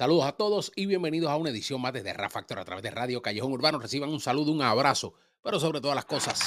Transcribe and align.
Saludos 0.00 0.24
a 0.24 0.32
todos 0.32 0.72
y 0.76 0.86
bienvenidos 0.86 1.30
a 1.30 1.36
una 1.36 1.50
edición 1.50 1.78
más 1.78 1.92
desde 1.92 2.14
Rap 2.14 2.30
Factor 2.30 2.58
a 2.58 2.64
través 2.64 2.82
de 2.82 2.90
Radio 2.90 3.20
Callejón 3.20 3.52
Urbano. 3.52 3.78
Reciban 3.78 4.08
un 4.08 4.18
saludo, 4.18 4.50
un 4.50 4.62
abrazo, 4.62 5.12
pero 5.42 5.60
sobre 5.60 5.82
todas 5.82 5.94
las 5.94 6.06
cosas, 6.06 6.40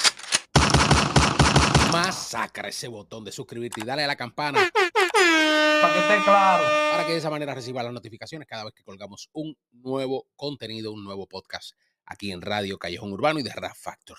masacra 1.91 2.69
ese 2.69 2.87
botón 2.87 3.23
de 3.23 3.31
suscribirte 3.31 3.81
y 3.81 3.83
dale 3.85 4.03
a 4.03 4.07
la 4.07 4.15
campana 4.15 4.71
Para 4.73 5.93
que 5.93 5.99
esté 5.99 6.23
claro. 6.23 6.63
para 6.93 7.05
que 7.05 7.11
de 7.11 7.19
esa 7.19 7.29
manera 7.29 7.53
reciba 7.53 7.83
las 7.83 7.93
notificaciones 7.93 8.47
cada 8.47 8.63
vez 8.63 8.73
que 8.73 8.83
colgamos 8.83 9.29
un 9.33 9.55
nuevo 9.71 10.25
contenido, 10.35 10.91
un 10.91 11.03
nuevo 11.03 11.29
podcast 11.29 11.75
aquí 12.05 12.31
en 12.31 12.41
Radio 12.41 12.79
Callejón 12.79 13.13
Urbano 13.13 13.39
y 13.39 13.43
de 13.43 13.53
Rap 13.53 13.75
Factor. 13.75 14.17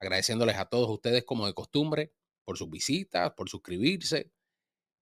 Agradeciéndoles 0.00 0.56
a 0.56 0.64
todos 0.64 0.88
ustedes 0.88 1.24
como 1.24 1.46
de 1.46 1.52
costumbre 1.52 2.14
por 2.46 2.56
sus 2.56 2.70
visitas, 2.70 3.30
por 3.36 3.50
suscribirse, 3.50 4.32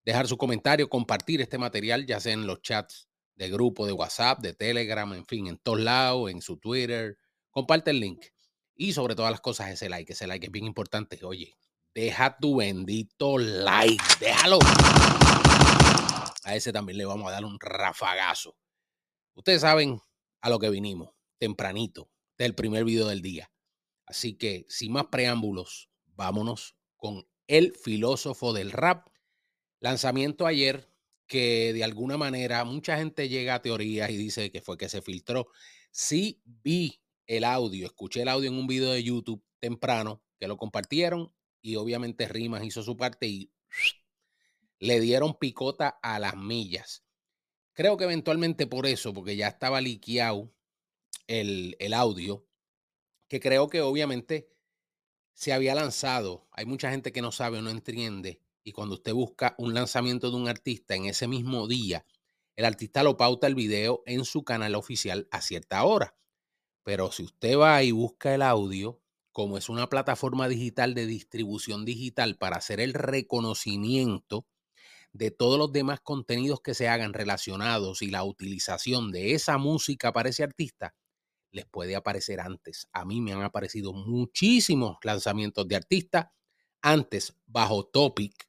dejar 0.04 0.26
su 0.26 0.36
comentario, 0.36 0.88
compartir 0.88 1.40
este 1.40 1.58
material, 1.58 2.06
ya 2.06 2.18
sea 2.18 2.32
en 2.32 2.48
los 2.48 2.60
chats 2.60 3.08
de 3.34 3.50
grupo 3.50 3.86
de 3.86 3.92
WhatsApp, 3.92 4.40
de 4.40 4.54
Telegram, 4.54 5.12
en 5.12 5.26
fin, 5.26 5.46
en 5.46 5.58
todos 5.58 5.80
lados, 5.80 6.30
en 6.30 6.42
su 6.42 6.58
Twitter. 6.58 7.18
Comparte 7.50 7.90
el 7.90 8.00
link. 8.00 8.24
Y 8.74 8.92
sobre 8.92 9.14
todas 9.14 9.30
las 9.30 9.40
cosas, 9.40 9.70
ese 9.70 9.88
like. 9.88 10.12
Ese 10.12 10.26
like 10.26 10.46
es 10.46 10.52
bien 10.52 10.66
importante. 10.66 11.18
Oye, 11.24 11.54
deja 11.94 12.36
tu 12.38 12.56
bendito 12.56 13.38
like. 13.38 14.02
Déjalo. 14.20 14.58
A 16.44 16.56
ese 16.56 16.72
también 16.72 16.98
le 16.98 17.04
vamos 17.04 17.28
a 17.28 17.32
dar 17.32 17.44
un 17.44 17.58
rafagazo. 17.60 18.56
Ustedes 19.34 19.60
saben 19.60 20.00
a 20.40 20.50
lo 20.50 20.58
que 20.58 20.70
vinimos, 20.70 21.10
tempranito, 21.38 22.10
del 22.36 22.54
primer 22.54 22.84
video 22.84 23.06
del 23.06 23.22
día. 23.22 23.50
Así 24.06 24.36
que, 24.36 24.66
sin 24.68 24.92
más 24.92 25.06
preámbulos, 25.06 25.88
vámonos 26.06 26.76
con 26.96 27.26
el 27.46 27.72
filósofo 27.74 28.52
del 28.52 28.72
rap. 28.72 29.08
Lanzamiento 29.80 30.46
ayer 30.46 30.91
que 31.26 31.72
de 31.72 31.84
alguna 31.84 32.16
manera 32.16 32.64
mucha 32.64 32.98
gente 32.98 33.28
llega 33.28 33.54
a 33.54 33.62
teorías 33.62 34.10
y 34.10 34.16
dice 34.16 34.50
que 34.50 34.60
fue 34.60 34.76
que 34.76 34.88
se 34.88 35.02
filtró. 35.02 35.48
Sí 35.90 36.42
vi 36.44 37.00
el 37.26 37.44
audio, 37.44 37.86
escuché 37.86 38.22
el 38.22 38.28
audio 38.28 38.48
en 38.48 38.56
un 38.56 38.66
video 38.66 38.92
de 38.92 39.02
YouTube 39.02 39.44
temprano 39.60 40.22
que 40.38 40.48
lo 40.48 40.56
compartieron 40.56 41.32
y 41.62 41.76
obviamente 41.76 42.28
Rimas 42.28 42.64
hizo 42.64 42.82
su 42.82 42.96
parte 42.96 43.26
y 43.26 43.52
le 44.78 45.00
dieron 45.00 45.38
picota 45.38 45.88
a 46.02 46.18
las 46.18 46.36
millas. 46.36 47.04
Creo 47.72 47.96
que 47.96 48.04
eventualmente 48.04 48.66
por 48.66 48.86
eso, 48.86 49.14
porque 49.14 49.36
ya 49.36 49.48
estaba 49.48 49.80
liqueado 49.80 50.52
el, 51.28 51.76
el 51.78 51.94
audio, 51.94 52.44
que 53.28 53.40
creo 53.40 53.68
que 53.68 53.80
obviamente 53.80 54.50
se 55.32 55.52
había 55.52 55.74
lanzado. 55.74 56.48
Hay 56.52 56.66
mucha 56.66 56.90
gente 56.90 57.12
que 57.12 57.22
no 57.22 57.32
sabe 57.32 57.58
o 57.58 57.62
no 57.62 57.70
entiende. 57.70 58.41
Y 58.64 58.72
cuando 58.72 58.94
usted 58.94 59.12
busca 59.12 59.54
un 59.58 59.74
lanzamiento 59.74 60.30
de 60.30 60.36
un 60.36 60.48
artista 60.48 60.94
en 60.94 61.06
ese 61.06 61.26
mismo 61.26 61.66
día, 61.66 62.04
el 62.56 62.64
artista 62.64 63.02
lo 63.02 63.16
pauta 63.16 63.46
el 63.46 63.54
video 63.54 64.02
en 64.06 64.24
su 64.24 64.44
canal 64.44 64.74
oficial 64.74 65.28
a 65.30 65.40
cierta 65.40 65.82
hora. 65.84 66.14
Pero 66.84 67.12
si 67.12 67.24
usted 67.24 67.58
va 67.58 67.82
y 67.82 67.92
busca 67.92 68.34
el 68.34 68.42
audio, 68.42 69.00
como 69.32 69.56
es 69.56 69.68
una 69.68 69.88
plataforma 69.88 70.48
digital 70.48 70.94
de 70.94 71.06
distribución 71.06 71.84
digital 71.84 72.36
para 72.36 72.56
hacer 72.56 72.80
el 72.80 72.92
reconocimiento 72.92 74.46
de 75.12 75.30
todos 75.30 75.58
los 75.58 75.72
demás 75.72 76.00
contenidos 76.00 76.60
que 76.60 76.74
se 76.74 76.88
hagan 76.88 77.12
relacionados 77.12 78.02
y 78.02 78.08
la 78.10 78.24
utilización 78.24 79.12
de 79.12 79.34
esa 79.34 79.58
música 79.58 80.12
para 80.12 80.30
ese 80.30 80.42
artista, 80.42 80.94
les 81.50 81.66
puede 81.66 81.96
aparecer 81.96 82.40
antes. 82.40 82.88
A 82.92 83.04
mí 83.04 83.20
me 83.20 83.32
han 83.32 83.42
aparecido 83.42 83.92
muchísimos 83.92 84.96
lanzamientos 85.02 85.68
de 85.68 85.76
artistas 85.76 86.26
antes 86.80 87.36
bajo 87.46 87.84
topic, 87.84 88.48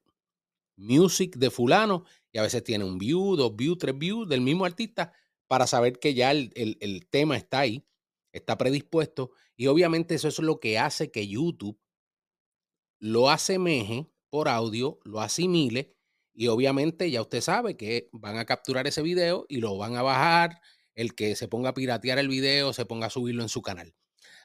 music 0.78 1.38
de 1.38 1.50
fulano, 1.52 2.06
y 2.32 2.38
a 2.40 2.42
veces 2.44 2.64
tiene 2.64 2.84
un 2.86 2.98
view, 2.98 3.36
dos 3.36 3.56
views, 3.56 3.78
tres 3.78 3.98
views 3.98 4.28
del 4.30 4.42
mismo 4.42 4.66
artista 4.66 5.14
para 5.48 5.68
saber 5.68 6.00
que 6.00 6.14
ya 6.14 6.32
el, 6.32 6.52
el- 6.56 6.78
el 6.82 7.08
tema 7.08 7.38
está 7.38 7.60
ahí, 7.60 7.86
está 8.32 8.58
predispuesto, 8.58 9.32
y 9.56 9.68
obviamente 9.68 10.16
eso 10.16 10.28
es 10.30 10.40
lo 10.40 10.60
que 10.60 10.80
hace 10.80 11.12
que 11.12 11.28
YouTube 11.28 11.80
lo 13.00 13.30
asemeje 13.30 14.08
por 14.30 14.48
audio, 14.48 15.00
lo 15.04 15.22
asimile, 15.22 15.96
y 16.34 16.48
obviamente 16.48 17.12
ya 17.12 17.22
usted 17.22 17.42
sabe 17.42 17.78
que 17.78 18.10
van 18.12 18.38
a 18.38 18.46
capturar 18.46 18.88
ese 18.88 19.02
video 19.04 19.46
y 19.50 19.58
lo 19.58 19.78
van 19.78 19.96
a 19.96 20.02
bajar, 20.02 20.60
el 20.96 21.14
que 21.16 21.36
se 21.36 21.48
ponga 21.48 21.70
a 21.70 21.74
piratear 21.74 22.18
el 22.20 22.28
video, 22.28 22.74
se 22.74 22.86
ponga 22.86 23.08
a 23.08 23.10
subirlo 23.12 23.44
en 23.44 23.50
su 23.50 23.62
canal. 23.62 23.94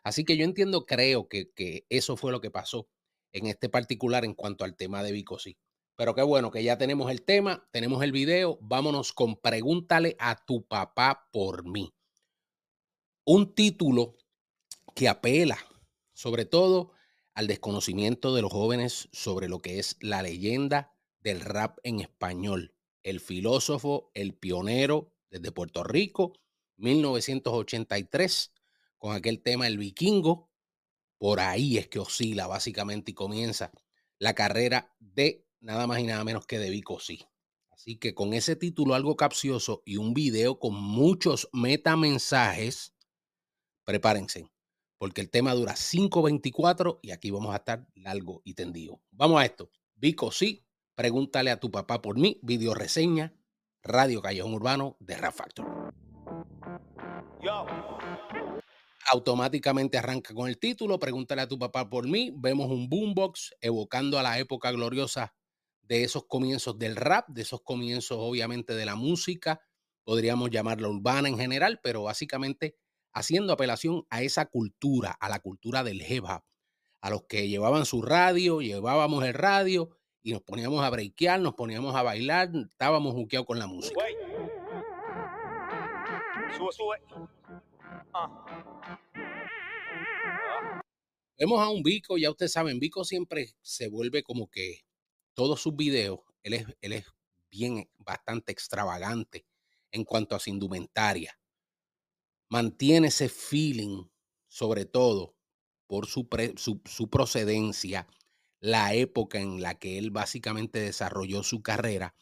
Así 0.05 0.25
que 0.25 0.37
yo 0.37 0.45
entiendo, 0.45 0.87
creo 0.87 1.29
que, 1.29 1.51
que 1.53 1.87
eso 1.91 2.17
fue 2.17 2.33
lo 2.33 2.41
que 2.41 2.51
pasó 2.51 2.89
en 3.33 3.47
este 3.47 3.69
particular 3.69 4.25
en 4.25 4.35
cuanto 4.35 4.65
al 4.65 4.77
tema 4.77 5.03
de 5.03 5.13
Vico 5.13 5.39
sí. 5.39 5.59
Pero 5.99 6.15
qué 6.15 6.23
bueno 6.23 6.53
que 6.53 6.63
ya 6.63 6.79
tenemos 6.79 7.11
el 7.11 7.23
tema, 7.23 7.69
tenemos 7.73 8.05
el 8.05 8.13
video, 8.13 8.57
vámonos 8.61 9.13
con 9.13 9.35
Pregúntale 9.35 10.15
a 10.21 10.37
tu 10.37 10.65
papá 10.65 11.29
por 11.33 11.65
mí. 11.69 11.93
Un 13.25 13.53
título 13.53 14.17
que 14.95 15.09
apela 15.09 15.59
sobre 16.13 16.45
todo 16.45 16.93
al 17.35 17.49
desconocimiento 17.49 18.33
de 18.33 18.43
los 18.43 18.53
jóvenes 18.53 19.09
sobre 19.11 19.49
lo 19.49 19.59
que 19.59 19.81
es 19.81 19.97
la 20.01 20.23
leyenda 20.23 20.95
del 21.19 21.41
rap 21.41 21.81
en 21.83 21.99
español. 21.99 22.77
El 23.03 23.19
filósofo, 23.19 24.13
el 24.15 24.35
pionero 24.35 25.13
desde 25.31 25.51
Puerto 25.51 25.83
Rico, 25.83 26.33
1983, 26.77 28.53
con 28.99 29.17
aquel 29.17 29.43
tema 29.43 29.67
El 29.67 29.79
Vikingo. 29.79 30.49
Por 31.19 31.41
ahí 31.41 31.77
es 31.77 31.89
que 31.89 31.99
oscila 31.99 32.47
básicamente 32.47 33.11
y 33.11 33.15
comienza 33.15 33.73
la 34.21 34.35
carrera 34.35 34.95
de 35.01 35.48
nada 35.61 35.87
más 35.87 36.01
y 36.01 36.05
nada 36.05 36.25
menos 36.25 36.47
que 36.47 36.59
de 36.59 36.71
Vico 36.71 37.01
sí. 37.01 37.27
Así 37.71 37.97
que 37.97 38.15
con 38.15 38.33
ese 38.33 38.57
título 38.57 38.95
algo 38.95 39.17
capcioso 39.17 39.83
y 39.85 39.97
un 39.97 40.13
video 40.13 40.59
con 40.59 40.75
muchos 40.75 41.49
metamensajes, 41.53 42.95
prepárense, 43.85 44.51
porque 44.99 45.21
el 45.21 45.31
tema 45.31 45.55
dura 45.55 45.75
5.24 45.75 46.99
y 47.03 47.13
aquí 47.13 47.31
vamos 47.31 47.55
a 47.55 47.59
estar 47.59 47.87
largo 47.95 48.43
y 48.45 48.55
tendido. 48.55 49.01
Vamos 49.13 49.41
a 49.41 49.45
esto. 49.45 49.71
Vico 49.95 50.33
sí, 50.33 50.67
pregúntale 50.97 51.51
a 51.51 51.61
tu 51.61 51.71
papá 51.71 52.03
por 52.03 52.19
mí, 52.19 52.41
video 52.43 52.75
reseña, 52.75 53.33
Radio 53.83 54.21
Callejón 54.21 54.55
Urbano 54.55 54.97
de 54.99 55.17
Rap 55.17 55.35
Factor. 55.35 55.95
Yo. 57.41 57.65
automáticamente 59.11 59.97
arranca 59.97 60.35
con 60.35 60.49
el 60.49 60.59
título, 60.59 60.99
pregúntale 60.99 61.43
a 61.43 61.49
tu 61.49 61.59
papá 61.59 61.89
por 61.89 62.09
mí, 62.09 62.33
vemos 62.37 62.69
un 62.69 62.89
boombox 62.89 63.55
evocando 63.61 64.19
a 64.19 64.23
la 64.25 64.39
época 64.41 64.73
gloriosa 64.73 65.38
de 65.89 66.05
esos 66.05 66.27
comienzos 66.27 66.79
del 66.79 66.97
rap, 66.97 67.29
de 67.29 67.43
esos 67.43 67.63
comienzos 67.63 68.19
obviamente 68.21 68.75
de 68.75 68.85
la 68.85 68.95
música, 68.95 69.63
podríamos 70.05 70.51
llamarla 70.51 70.89
urbana 70.89 71.29
en 71.29 71.39
general, 71.39 71.81
pero 71.83 72.03
básicamente 72.05 72.77
haciendo 73.13 73.55
apelación 73.55 74.05
a 74.11 74.23
esa 74.23 74.47
cultura, 74.47 75.13
a 75.13 75.31
la 75.31 75.41
cultura 75.41 75.83
del 75.83 76.03
hip 76.03 76.25
hop, 76.25 76.43
a 77.01 77.11
los 77.11 77.23
que 77.25 77.49
llevaban 77.49 77.87
su 77.87 78.03
radio, 78.03 78.61
llevábamos 78.61 79.25
el 79.25 79.33
radio 79.33 79.97
y 80.23 80.33
nos 80.33 80.43
poníamos 80.43 80.85
a 80.85 80.91
breakear, 80.91 81.41
nos 81.41 81.55
poníamos 81.55 81.95
a 81.97 82.03
bailar, 82.03 82.51
estábamos 82.71 83.15
juqueados 83.15 83.47
con 83.47 83.59
la 83.59 83.67
música. 83.67 83.99
Wey. 83.99 84.15
Sube, 86.57 86.73
sube. 86.73 86.97
Ah. 88.13 88.99
Vemos 91.39 91.61
a 91.61 91.71
un 91.71 91.83
Vico, 91.83 92.19
ya 92.19 92.31
ustedes 92.31 92.53
saben, 92.53 92.79
Vico 92.79 93.05
siempre 93.05 93.55
se 93.63 93.89
vuelve 93.89 94.23
como 94.23 94.51
que 94.51 94.88
todos 95.39 95.63
sus 95.63 95.77
videos, 95.77 96.19
él 96.43 96.55
es, 96.55 96.67
él 96.81 96.95
es 96.95 97.07
bien, 97.49 97.89
bastante 97.97 98.51
extravagante 98.51 99.47
en 99.93 100.03
cuanto 100.03 100.35
a 100.35 100.41
su 100.41 100.51
indumentaria. 100.51 101.39
Mantiene 102.49 103.07
ese 103.07 103.29
feeling, 103.29 104.03
sobre 104.49 104.85
todo 104.85 105.37
por 105.87 106.09
su, 106.09 106.27
su 106.57 107.09
procedencia, 107.09 108.09
la 108.59 108.95
época 108.95 109.39
en 109.39 109.63
la 109.63 109.79
que 109.79 109.99
él 109.99 110.11
básicamente 110.11 110.81
desarrolló 110.81 111.45
su 111.45 111.63
carrera 111.63 112.17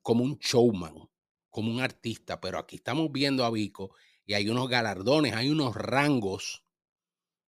como 0.00 0.22
un 0.22 0.38
showman, 0.38 1.10
como 1.50 1.72
un 1.72 1.80
artista. 1.80 2.40
Pero 2.40 2.60
aquí 2.60 2.76
estamos 2.76 3.10
viendo 3.10 3.44
a 3.44 3.50
Vico 3.50 3.96
y 4.24 4.34
hay 4.34 4.48
unos 4.48 4.68
galardones, 4.68 5.34
hay 5.34 5.50
unos 5.50 5.74
rangos 5.74 6.62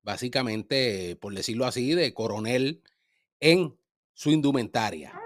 básicamente, 0.01 1.15
por 1.17 1.35
decirlo 1.35 1.67
así, 1.67 1.93
de 1.93 2.11
coronel 2.15 2.81
en 3.39 3.77
su 4.19 4.31
indumentaria. 4.31 5.17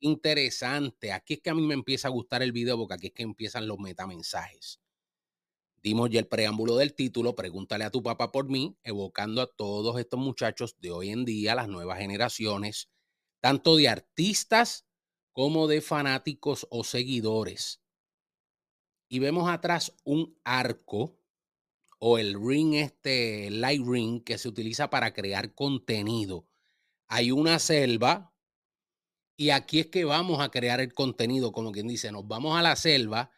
Interesante. 0.00 1.12
Aquí 1.12 1.34
es 1.34 1.40
que 1.40 1.50
a 1.50 1.54
mí 1.54 1.62
me 1.62 1.74
empieza 1.74 2.08
a 2.08 2.10
gustar 2.10 2.42
el 2.42 2.50
video 2.50 2.76
porque 2.76 2.94
aquí 2.94 3.06
es 3.06 3.12
que 3.12 3.22
empiezan 3.22 3.68
los 3.68 3.78
metamensajes. 3.78 4.80
Dimos 5.80 6.10
ya 6.10 6.18
el 6.18 6.26
preámbulo 6.26 6.74
del 6.74 6.92
título, 6.92 7.36
pregúntale 7.36 7.84
a 7.84 7.92
tu 7.92 8.02
papá 8.02 8.32
por 8.32 8.48
mí, 8.48 8.76
evocando 8.82 9.40
a 9.40 9.46
todos 9.46 9.96
estos 10.00 10.18
muchachos 10.18 10.74
de 10.80 10.90
hoy 10.90 11.10
en 11.10 11.24
día, 11.24 11.54
las 11.54 11.68
nuevas 11.68 12.00
generaciones, 12.00 12.90
tanto 13.40 13.76
de 13.76 13.88
artistas 13.88 14.88
como 15.30 15.68
de 15.68 15.80
fanáticos 15.80 16.66
o 16.68 16.82
seguidores. 16.82 17.80
Y 19.08 19.20
vemos 19.20 19.48
atrás 19.48 19.94
un 20.02 20.36
arco 20.42 21.20
o 21.98 22.18
el 22.18 22.34
ring, 22.34 22.74
este 22.74 23.50
light 23.50 23.82
ring 23.86 24.22
que 24.22 24.38
se 24.38 24.48
utiliza 24.48 24.90
para 24.90 25.12
crear 25.12 25.54
contenido. 25.54 26.46
hay 27.08 27.30
una 27.30 27.58
selva 27.58 28.34
y 29.36 29.50
aquí 29.50 29.80
es 29.80 29.86
que 29.88 30.04
vamos 30.04 30.40
a 30.40 30.50
crear 30.50 30.80
el 30.80 30.94
contenido, 30.94 31.52
como 31.52 31.72
quien 31.72 31.88
dice, 31.88 32.10
nos 32.10 32.26
vamos 32.26 32.58
a 32.58 32.62
la 32.62 32.74
selva, 32.74 33.30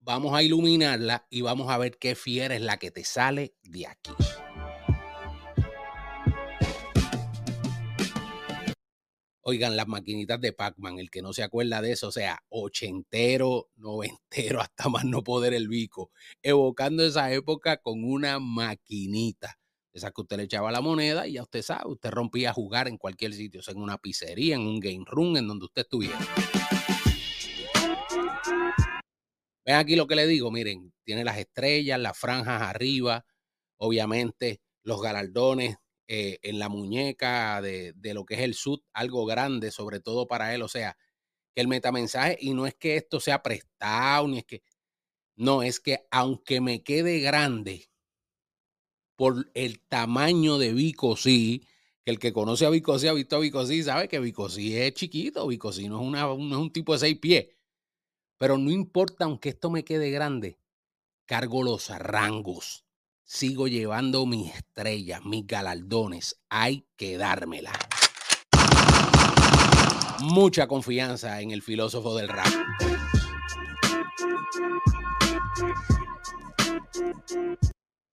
vamos 0.00 0.34
a 0.34 0.42
iluminarla 0.42 1.26
y 1.30 1.42
vamos 1.42 1.70
a 1.70 1.78
ver 1.78 1.98
qué 1.98 2.14
fiera 2.14 2.54
es 2.54 2.62
la 2.62 2.78
que 2.78 2.90
te 2.90 3.04
sale 3.04 3.54
de 3.62 3.86
aquí. 3.86 4.12
Oigan, 9.46 9.76
las 9.76 9.86
maquinitas 9.86 10.40
de 10.40 10.54
Pac-Man, 10.54 10.98
el 10.98 11.10
que 11.10 11.20
no 11.20 11.34
se 11.34 11.42
acuerda 11.42 11.82
de 11.82 11.92
eso, 11.92 12.08
o 12.08 12.12
sea, 12.12 12.42
ochentero, 12.48 13.68
noventero, 13.76 14.60
hasta 14.62 14.88
más 14.88 15.04
no 15.04 15.22
poder 15.22 15.52
el 15.52 15.68
bico, 15.68 16.10
evocando 16.42 17.04
esa 17.04 17.30
época 17.30 17.76
con 17.76 18.04
una 18.04 18.38
maquinita. 18.38 19.58
Esa 19.92 20.12
que 20.12 20.22
usted 20.22 20.38
le 20.38 20.44
echaba 20.44 20.72
la 20.72 20.80
moneda 20.80 21.26
y 21.26 21.34
ya 21.34 21.42
usted 21.42 21.60
sabe, 21.60 21.92
usted 21.92 22.10
rompía 22.10 22.50
a 22.50 22.52
jugar 22.54 22.88
en 22.88 22.96
cualquier 22.96 23.34
sitio, 23.34 23.62
sea, 23.62 23.74
en 23.74 23.82
una 23.82 23.98
pizzería, 23.98 24.54
en 24.54 24.62
un 24.62 24.80
game 24.80 25.04
room, 25.06 25.36
en 25.36 25.46
donde 25.46 25.66
usted 25.66 25.82
estuviera. 25.82 26.18
Ven 29.66 29.76
aquí 29.76 29.94
lo 29.94 30.06
que 30.06 30.16
le 30.16 30.26
digo, 30.26 30.50
miren, 30.50 30.94
tiene 31.04 31.22
las 31.22 31.36
estrellas, 31.36 32.00
las 32.00 32.16
franjas 32.16 32.62
arriba, 32.62 33.26
obviamente 33.76 34.62
los 34.84 35.02
galardones 35.02 35.76
eh, 36.06 36.38
en 36.42 36.58
la 36.58 36.68
muñeca 36.68 37.62
de, 37.62 37.94
lo 38.14 38.24
que 38.24 38.34
es 38.34 38.40
el 38.40 38.54
sud, 38.54 38.80
algo 38.92 39.24
grande, 39.26 39.70
sobre 39.70 40.00
todo 40.00 40.26
para 40.26 40.54
él. 40.54 40.62
O 40.62 40.68
sea, 40.68 40.96
que 41.54 41.62
el 41.62 41.68
metamensaje, 41.68 42.36
y 42.40 42.54
no 42.54 42.66
es 42.66 42.74
que 42.74 42.96
esto 42.96 43.20
sea 43.20 43.42
prestado, 43.42 44.28
ni 44.28 44.38
es 44.38 44.44
que, 44.44 44.62
no, 45.36 45.62
es 45.62 45.80
que 45.80 46.06
aunque 46.10 46.60
me 46.60 46.82
quede 46.82 47.20
grande 47.20 47.90
por 49.16 49.50
el 49.54 49.80
tamaño 49.80 50.58
de 50.58 50.72
Vico, 50.74 51.16
sí, 51.16 51.66
que 52.04 52.10
el 52.12 52.18
que 52.18 52.32
conoce 52.32 52.66
a 52.66 52.70
Vico 52.70 52.98
sí 52.98 53.08
ha 53.08 53.12
visto 53.12 53.36
a 53.36 53.40
Vico 53.40 53.64
sí, 53.66 53.82
sabe 53.82 54.08
que 54.08 54.20
Vico 54.20 54.48
sí 54.48 54.76
es 54.76 54.94
chiquito, 54.94 55.46
Vico 55.46 55.72
sí 55.72 55.88
no 55.88 56.02
no 56.10 56.36
es 56.36 56.60
un 56.60 56.72
tipo 56.72 56.92
de 56.92 56.98
seis 56.98 57.18
pies. 57.18 57.48
Pero 58.38 58.58
no 58.58 58.70
importa, 58.70 59.24
aunque 59.24 59.50
esto 59.50 59.70
me 59.70 59.84
quede 59.84 60.10
grande, 60.10 60.58
cargo 61.26 61.62
los 61.62 61.88
rangos 61.90 62.83
sigo 63.34 63.66
llevando 63.66 64.26
mis 64.26 64.54
estrellas, 64.54 65.24
mis 65.24 65.44
galardones. 65.44 66.40
Hay 66.48 66.86
que 66.96 67.18
dármela. 67.18 67.72
Mucha 70.20 70.68
confianza 70.68 71.40
en 71.40 71.50
el 71.50 71.60
filósofo 71.60 72.14
del 72.14 72.28
rap. 72.28 72.46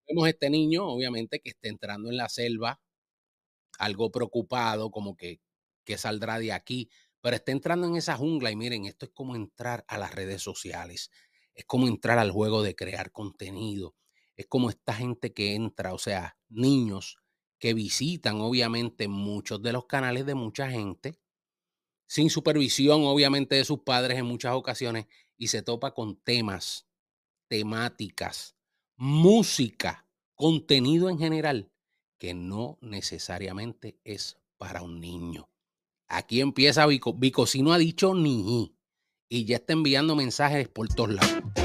Vemos 0.07 0.27
este 0.27 0.49
niño, 0.49 0.87
obviamente, 0.87 1.39
que 1.39 1.51
está 1.51 1.69
entrando 1.69 2.09
en 2.09 2.17
la 2.17 2.27
selva, 2.27 2.81
algo 3.77 4.11
preocupado, 4.11 4.89
como 4.89 5.15
que, 5.15 5.39
que 5.85 5.99
saldrá 5.99 6.39
de 6.39 6.51
aquí, 6.51 6.89
pero 7.21 7.35
está 7.35 7.51
entrando 7.51 7.85
en 7.85 7.95
esa 7.95 8.17
jungla 8.17 8.49
y 8.49 8.55
miren, 8.55 8.85
esto 8.85 9.05
es 9.05 9.11
como 9.11 9.35
entrar 9.35 9.85
a 9.87 9.99
las 9.99 10.15
redes 10.15 10.41
sociales, 10.41 11.11
es 11.53 11.65
como 11.65 11.87
entrar 11.87 12.17
al 12.17 12.31
juego 12.31 12.63
de 12.63 12.75
crear 12.75 13.11
contenido, 13.11 13.95
es 14.41 14.47
como 14.47 14.69
esta 14.69 14.93
gente 14.93 15.33
que 15.33 15.55
entra, 15.55 15.93
o 15.93 15.97
sea, 15.97 16.37
niños 16.49 17.17
que 17.59 17.73
visitan 17.73 18.41
obviamente 18.41 19.07
muchos 19.07 19.61
de 19.61 19.73
los 19.73 19.85
canales 19.85 20.25
de 20.25 20.35
mucha 20.35 20.69
gente, 20.69 21.19
sin 22.07 22.29
supervisión 22.29 23.03
obviamente 23.03 23.55
de 23.55 23.65
sus 23.65 23.79
padres 23.79 24.17
en 24.17 24.25
muchas 24.25 24.53
ocasiones, 24.53 25.07
y 25.37 25.47
se 25.47 25.61
topa 25.61 25.93
con 25.93 26.17
temas, 26.17 26.87
temáticas, 27.47 28.55
música, 28.95 30.05
contenido 30.35 31.09
en 31.09 31.17
general, 31.17 31.71
que 32.17 32.33
no 32.33 32.77
necesariamente 32.81 33.99
es 34.03 34.37
para 34.57 34.81
un 34.81 34.99
niño. 34.99 35.49
Aquí 36.07 36.41
empieza 36.41 36.85
Vico. 36.85 37.13
Vico 37.13 37.47
si 37.47 37.61
no 37.61 37.73
ha 37.73 37.77
dicho 37.77 38.13
ni 38.13 38.75
y 39.29 39.45
ya 39.45 39.55
está 39.55 39.73
enviando 39.73 40.15
mensajes 40.15 40.67
por 40.67 40.89
todos 40.89 41.13
lados. 41.13 41.60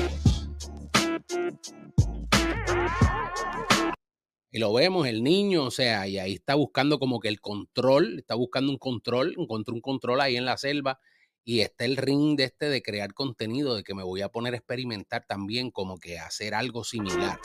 Y 4.53 4.59
lo 4.61 4.73
vemos, 4.73 5.09
el 5.09 5.25
niño, 5.25 5.65
o 5.65 5.71
sea, 5.73 6.07
y 6.07 6.19
ahí 6.19 6.35
está 6.35 6.55
buscando 6.55 6.99
como 7.01 7.19
que 7.19 7.29
el 7.29 7.41
control, 7.41 8.21
está 8.21 8.37
buscando 8.37 8.71
un 8.71 8.79
control, 8.79 9.35
encontró 9.37 9.75
un 9.75 9.81
control 9.81 10.21
ahí 10.21 10.37
en 10.37 10.45
la 10.45 10.57
selva 10.57 11.01
y 11.45 11.61
está 11.61 11.85
el 11.85 11.97
ring 11.97 12.37
de 12.37 12.45
este 12.45 12.69
de 12.69 12.81
crear 12.81 13.13
contenido, 13.13 13.75
de 13.75 13.83
que 13.83 13.95
me 13.95 14.05
voy 14.05 14.23
a 14.23 14.29
poner 14.29 14.55
a 14.55 14.57
experimentar 14.57 15.25
también 15.27 15.71
como 15.73 15.99
que 15.99 16.19
hacer 16.19 16.55
algo 16.55 16.85
similar. 16.85 17.39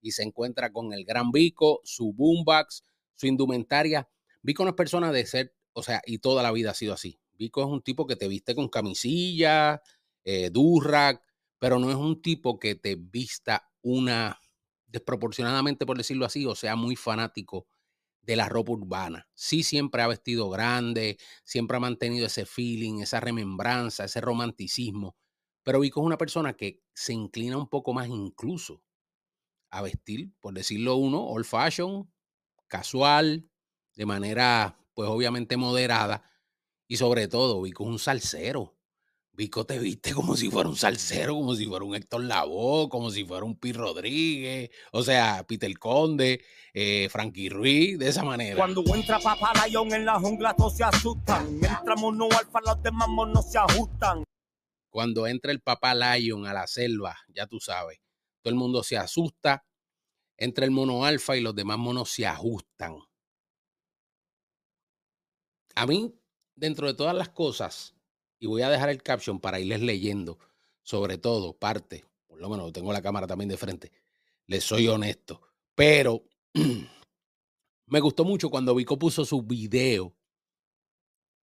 Y 0.00 0.10
se 0.10 0.22
encuentra 0.22 0.72
con 0.72 0.94
el 0.94 1.04
gran 1.04 1.32
Vico, 1.32 1.80
su 1.84 2.14
boombox, 2.14 2.82
su 3.14 3.26
indumentaria. 3.26 4.08
Vico 4.42 4.64
no 4.64 4.70
es 4.70 4.76
persona 4.76 5.12
de 5.12 5.26
ser 5.26 5.54
o 5.74 5.82
sea, 5.82 6.02
y 6.06 6.18
toda 6.18 6.42
la 6.42 6.52
vida 6.52 6.70
ha 6.70 6.74
sido 6.74 6.94
así. 6.94 7.20
Vico 7.34 7.60
es 7.62 7.68
un 7.68 7.82
tipo 7.82 8.06
que 8.06 8.16
te 8.16 8.28
viste 8.28 8.54
con 8.54 8.68
camisilla, 8.68 9.82
eh, 10.24 10.50
pero 11.58 11.78
no 11.78 11.90
es 11.90 11.96
un 11.96 12.22
tipo 12.22 12.58
que 12.58 12.74
te 12.74 12.96
vista 12.96 13.70
una 13.82 14.40
desproporcionadamente, 14.86 15.86
por 15.86 15.98
decirlo 15.98 16.24
así, 16.24 16.46
o 16.46 16.54
sea, 16.54 16.76
muy 16.76 16.96
fanático 16.96 17.66
de 18.22 18.36
la 18.36 18.48
ropa 18.48 18.72
urbana. 18.72 19.28
Sí, 19.34 19.62
siempre 19.62 20.02
ha 20.02 20.06
vestido 20.06 20.48
grande, 20.48 21.18
siempre 21.44 21.76
ha 21.76 21.80
mantenido 21.80 22.26
ese 22.26 22.46
feeling, 22.46 23.00
esa 23.00 23.20
remembranza, 23.20 24.04
ese 24.04 24.20
romanticismo. 24.20 25.16
Pero 25.64 25.80
Vico 25.80 26.00
es 26.00 26.06
una 26.06 26.18
persona 26.18 26.54
que 26.54 26.82
se 26.94 27.12
inclina 27.12 27.56
un 27.56 27.68
poco 27.68 27.92
más 27.92 28.08
incluso 28.08 28.82
a 29.70 29.82
vestir, 29.82 30.32
por 30.40 30.54
decirlo 30.54 30.96
uno, 30.96 31.26
old 31.26 31.44
fashion, 31.44 32.10
casual, 32.68 33.50
de 33.96 34.06
manera 34.06 34.78
pues 34.94 35.08
obviamente 35.08 35.56
moderada. 35.56 36.22
Y 36.86 36.96
sobre 36.96 37.28
todo, 37.28 37.62
Vico 37.62 37.84
es 37.84 37.90
un 37.90 37.98
salsero. 37.98 38.74
Vico 39.32 39.66
te 39.66 39.80
viste 39.80 40.14
como 40.14 40.36
si 40.36 40.48
fuera 40.48 40.68
un 40.68 40.76
salsero, 40.76 41.34
como 41.34 41.56
si 41.56 41.66
fuera 41.66 41.84
un 41.84 41.96
Héctor 41.96 42.22
Lavoe, 42.22 42.88
como 42.88 43.10
si 43.10 43.24
fuera 43.24 43.44
un 43.44 43.56
Pi 43.56 43.72
Rodríguez, 43.72 44.70
o 44.92 45.02
sea, 45.02 45.44
Peter 45.46 45.76
Conde, 45.76 46.40
eh, 46.72 47.08
Frankie 47.10 47.48
Ruiz, 47.48 47.98
de 47.98 48.08
esa 48.08 48.22
manera. 48.22 48.56
Cuando 48.56 48.84
entra 48.94 49.18
Papá 49.18 49.52
Lion 49.66 49.92
en 49.92 50.04
la 50.04 50.20
jungla, 50.20 50.54
todos 50.54 50.76
se 50.76 50.84
asustan. 50.84 51.56
Entra 51.56 51.96
Mono 51.96 52.28
Alfa, 52.30 52.60
los 52.64 52.80
demás 52.80 53.08
monos 53.08 53.50
se 53.50 53.58
ajustan. 53.58 54.22
Cuando 54.88 55.26
entra 55.26 55.50
el 55.50 55.60
Papá 55.60 55.94
Lion 55.94 56.46
a 56.46 56.52
la 56.52 56.68
selva, 56.68 57.16
ya 57.34 57.48
tú 57.48 57.58
sabes, 57.58 57.98
todo 58.40 58.52
el 58.52 58.58
mundo 58.58 58.84
se 58.84 58.96
asusta. 58.96 59.66
Entra 60.36 60.64
el 60.64 60.72
mono 60.72 61.04
alfa 61.04 61.36
y 61.36 61.40
los 61.40 61.54
demás 61.54 61.78
monos 61.78 62.10
se 62.10 62.26
ajustan 62.26 62.96
a 65.74 65.86
mí, 65.86 66.14
dentro 66.54 66.86
de 66.86 66.94
todas 66.94 67.14
las 67.14 67.28
cosas, 67.28 67.94
y 68.38 68.46
voy 68.46 68.62
a 68.62 68.70
dejar 68.70 68.90
el 68.90 69.02
caption 69.02 69.40
para 69.40 69.60
irles 69.60 69.80
leyendo, 69.80 70.38
sobre 70.82 71.18
todo, 71.18 71.56
parte, 71.56 72.04
por 72.26 72.40
lo 72.40 72.48
menos 72.48 72.72
tengo 72.72 72.92
la 72.92 73.02
cámara 73.02 73.26
también 73.26 73.48
de 73.48 73.56
frente, 73.56 73.92
les 74.46 74.64
soy 74.64 74.88
honesto, 74.88 75.40
pero 75.74 76.24
me 77.86 78.00
gustó 78.00 78.24
mucho 78.24 78.50
cuando 78.50 78.74
Vico 78.74 78.98
puso 78.98 79.24
su 79.24 79.42
video 79.42 80.14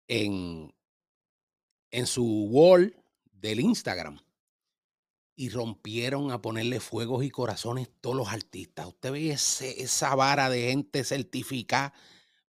en, 0.08 0.74
en 1.90 2.08
su 2.08 2.48
wall 2.52 2.96
del 3.32 3.60
Instagram 3.60 4.20
y 5.36 5.50
rompieron 5.50 6.32
a 6.32 6.42
ponerle 6.42 6.80
fuegos 6.80 7.24
y 7.24 7.32
corazones 7.32 7.90
todos 8.00 8.16
los 8.16 8.28
artistas. 8.28 8.88
Usted 8.88 9.12
ve 9.12 9.32
esa 9.32 10.16
vara 10.16 10.50
de 10.50 10.70
gente 10.70 11.04
certificada 11.04 11.94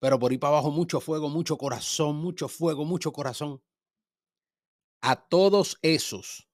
pero 0.02 0.18
por 0.18 0.32
ahí 0.32 0.38
para 0.38 0.54
abajo 0.54 0.72
mucho 0.72 1.00
fuego, 1.00 1.28
mucho 1.28 1.56
corazón, 1.56 2.16
mucho 2.16 2.48
fuego, 2.48 2.84
mucho 2.84 3.12
corazón. 3.12 3.62
A 5.00 5.14
todos 5.14 5.78
esos 5.80 6.48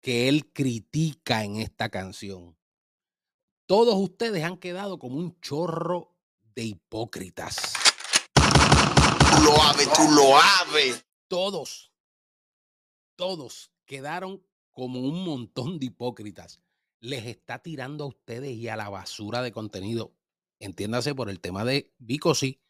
que 0.00 0.26
él 0.26 0.50
critica 0.54 1.44
en 1.44 1.56
esta 1.56 1.90
canción, 1.90 2.56
todos 3.66 3.96
ustedes 3.96 4.42
han 4.42 4.56
quedado 4.56 4.98
como 4.98 5.18
un 5.18 5.38
chorro 5.42 6.16
de 6.54 6.62
hipócritas. 6.64 7.74
Tú 8.32 9.44
lo 9.44 9.62
aves, 9.62 9.92
tú 9.92 10.10
lo 10.10 10.38
aves. 10.38 11.06
Todos, 11.28 11.92
todos 13.16 13.70
quedaron 13.84 14.42
como 14.70 15.00
un 15.00 15.26
montón 15.26 15.78
de 15.78 15.86
hipócritas. 15.86 16.62
Les 17.00 17.26
está 17.26 17.58
tirando 17.58 18.04
a 18.04 18.08
ustedes 18.08 18.52
y 18.52 18.68
a 18.68 18.76
la 18.76 18.88
basura 18.88 19.42
de 19.42 19.52
contenido. 19.52 20.14
Entiéndase 20.58 21.14
por 21.14 21.28
el 21.28 21.40
tema 21.40 21.66
de 21.66 21.92
Vico, 21.98 22.34
sí 22.34 22.63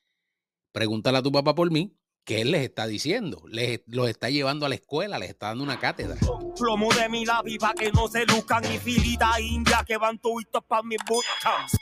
pregúntale 0.74 1.18
a 1.18 1.22
tu 1.22 1.30
papá 1.30 1.54
por 1.54 1.70
mí, 1.70 1.96
¿qué 2.24 2.40
él 2.40 2.50
les 2.50 2.62
está 2.62 2.88
diciendo? 2.88 3.44
Les, 3.46 3.80
los 3.86 4.08
está 4.08 4.28
llevando 4.28 4.66
a 4.66 4.68
la 4.68 4.74
escuela, 4.74 5.20
les 5.20 5.30
está 5.30 5.46
dando 5.46 5.62
una 5.62 5.78
cátedra. 5.78 6.16
Plomo 6.58 6.92
de 6.92 7.08
mi 7.08 7.24
lápiz 7.24 7.58
para 7.58 7.74
que 7.74 7.92
no 7.92 8.08
se 8.08 8.26
luzcan 8.26 8.64
y 8.64 8.78
filita 8.78 9.40
india 9.40 9.84
que 9.86 9.96
van 9.96 10.18
tuitos 10.18 10.64
para 10.64 10.82
mis 10.82 10.98
bootcamps. 11.08 11.76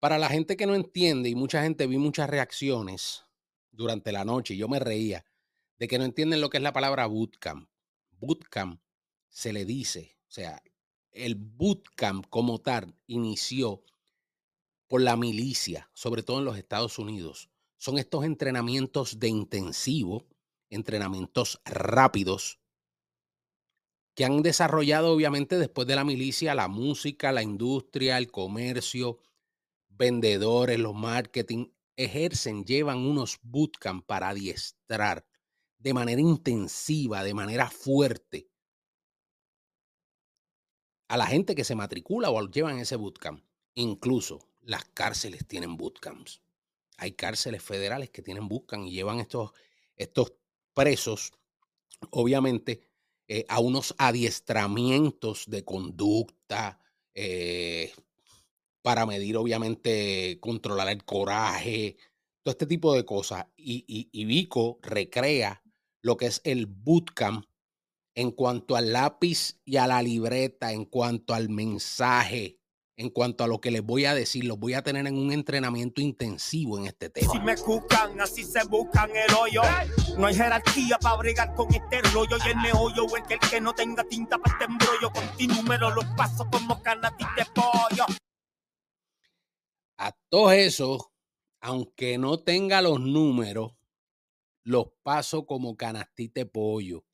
Para 0.00 0.18
la 0.18 0.28
gente 0.28 0.56
que 0.56 0.66
no 0.66 0.74
entiende, 0.74 1.28
y 1.28 1.36
mucha 1.36 1.62
gente 1.62 1.86
vi 1.86 1.98
muchas 1.98 2.28
reacciones 2.28 3.26
durante 3.70 4.10
la 4.10 4.24
noche, 4.24 4.54
y 4.54 4.56
yo 4.56 4.66
me 4.66 4.80
reía, 4.80 5.24
de 5.78 5.86
que 5.86 5.98
no 5.98 6.04
entienden 6.04 6.40
lo 6.40 6.50
que 6.50 6.56
es 6.56 6.64
la 6.64 6.72
palabra 6.72 7.06
bootcamp. 7.06 7.68
bootcamp 8.18 8.80
se 9.28 9.52
le 9.52 9.64
dice, 9.64 10.16
o 10.28 10.32
sea, 10.32 10.60
el 11.12 11.36
bootcamp 11.36 12.26
como 12.28 12.60
tal 12.60 12.96
inició 13.06 13.84
por 14.92 15.00
la 15.00 15.16
milicia, 15.16 15.90
sobre 15.94 16.22
todo 16.22 16.40
en 16.40 16.44
los 16.44 16.58
Estados 16.58 16.98
Unidos. 16.98 17.48
Son 17.78 17.96
estos 17.96 18.26
entrenamientos 18.26 19.18
de 19.18 19.28
intensivo, 19.28 20.26
entrenamientos 20.68 21.62
rápidos, 21.64 22.60
que 24.14 24.26
han 24.26 24.42
desarrollado 24.42 25.14
obviamente 25.14 25.56
después 25.58 25.88
de 25.88 25.96
la 25.96 26.04
milicia 26.04 26.54
la 26.54 26.68
música, 26.68 27.32
la 27.32 27.42
industria, 27.42 28.18
el 28.18 28.30
comercio, 28.30 29.18
vendedores, 29.88 30.78
los 30.78 30.94
marketing, 30.94 31.68
ejercen, 31.96 32.66
llevan 32.66 32.98
unos 32.98 33.38
bootcamp 33.40 34.04
para 34.04 34.28
adiestrar 34.28 35.24
de 35.78 35.94
manera 35.94 36.20
intensiva, 36.20 37.24
de 37.24 37.32
manera 37.32 37.70
fuerte 37.70 38.50
a 41.08 41.16
la 41.16 41.24
gente 41.24 41.54
que 41.54 41.64
se 41.64 41.76
matricula 41.76 42.28
o 42.28 42.46
llevan 42.50 42.78
ese 42.78 42.96
bootcamp. 42.96 43.42
Incluso 43.74 44.51
las 44.62 44.84
cárceles 44.86 45.46
tienen 45.46 45.76
bootcamps. 45.76 46.42
Hay 46.98 47.12
cárceles 47.12 47.62
federales 47.62 48.10
que 48.10 48.22
tienen 48.22 48.48
bootcamp 48.48 48.86
y 48.86 48.92
llevan 48.92 49.20
estos, 49.20 49.52
estos 49.96 50.34
presos, 50.74 51.32
obviamente, 52.10 52.88
eh, 53.28 53.44
a 53.48 53.60
unos 53.60 53.94
adiestramientos 53.98 55.44
de 55.48 55.64
conducta, 55.64 56.78
eh, 57.14 57.92
para 58.82 59.06
medir, 59.06 59.36
obviamente, 59.36 60.38
controlar 60.40 60.88
el 60.88 61.04
coraje, 61.04 61.96
todo 62.42 62.52
este 62.52 62.66
tipo 62.66 62.94
de 62.94 63.04
cosas. 63.04 63.46
Y, 63.56 63.84
y, 63.86 64.10
y 64.12 64.24
Vico 64.24 64.80
recrea 64.82 65.62
lo 66.02 66.16
que 66.16 66.26
es 66.26 66.40
el 66.44 66.66
bootcamp 66.66 67.46
en 68.14 68.32
cuanto 68.32 68.76
al 68.76 68.92
lápiz 68.92 69.60
y 69.64 69.76
a 69.76 69.86
la 69.86 70.02
libreta, 70.02 70.72
en 70.72 70.84
cuanto 70.84 71.32
al 71.32 71.48
mensaje, 71.48 72.58
en 73.02 73.10
cuanto 73.10 73.42
a 73.42 73.48
lo 73.48 73.60
que 73.60 73.70
les 73.70 73.82
voy 73.82 74.04
a 74.04 74.14
decir, 74.14 74.44
los 74.44 74.58
voy 74.58 74.74
a 74.74 74.82
tener 74.82 75.06
en 75.06 75.18
un 75.18 75.32
entrenamiento 75.32 76.00
intensivo 76.00 76.78
en 76.78 76.86
este 76.86 77.10
tema. 77.10 77.32
Si 77.32 77.40
me 77.40 77.56
cucan, 77.56 78.20
así 78.20 78.44
se 78.44 78.64
buscan 78.64 79.10
el 79.10 79.34
hoyo. 79.34 79.62
No 80.16 80.26
hay 80.26 80.34
jerarquía 80.34 80.98
para 81.00 81.16
bregar 81.16 81.54
con 81.54 81.74
este 81.74 82.00
rollo 82.12 82.36
y 82.44 82.48
el 82.48 82.56
meollo. 82.56 83.04
O 83.04 83.16
el 83.16 83.24
que 83.24 83.34
el 83.34 83.40
que 83.40 83.60
no 83.60 83.74
tenga 83.74 84.04
tinta 84.04 84.38
para 84.38 84.54
este 84.54 84.64
embrollo. 84.64 85.10
Continúmelo 85.12 85.90
los 85.90 86.04
pasos 86.16 86.46
como 86.50 86.80
canatita 86.80 87.34
de 87.36 87.44
pollo. 87.46 88.06
A 89.98 90.12
todos 90.28 90.52
esos, 90.52 91.08
aunque 91.60 92.18
no 92.18 92.38
tenga 92.38 92.82
los 92.82 93.00
números, 93.00 93.72
los 94.64 94.86
paso 95.02 95.44
como 95.44 95.76
canastita 95.76 96.40
de 96.40 96.46
pollo. 96.46 97.04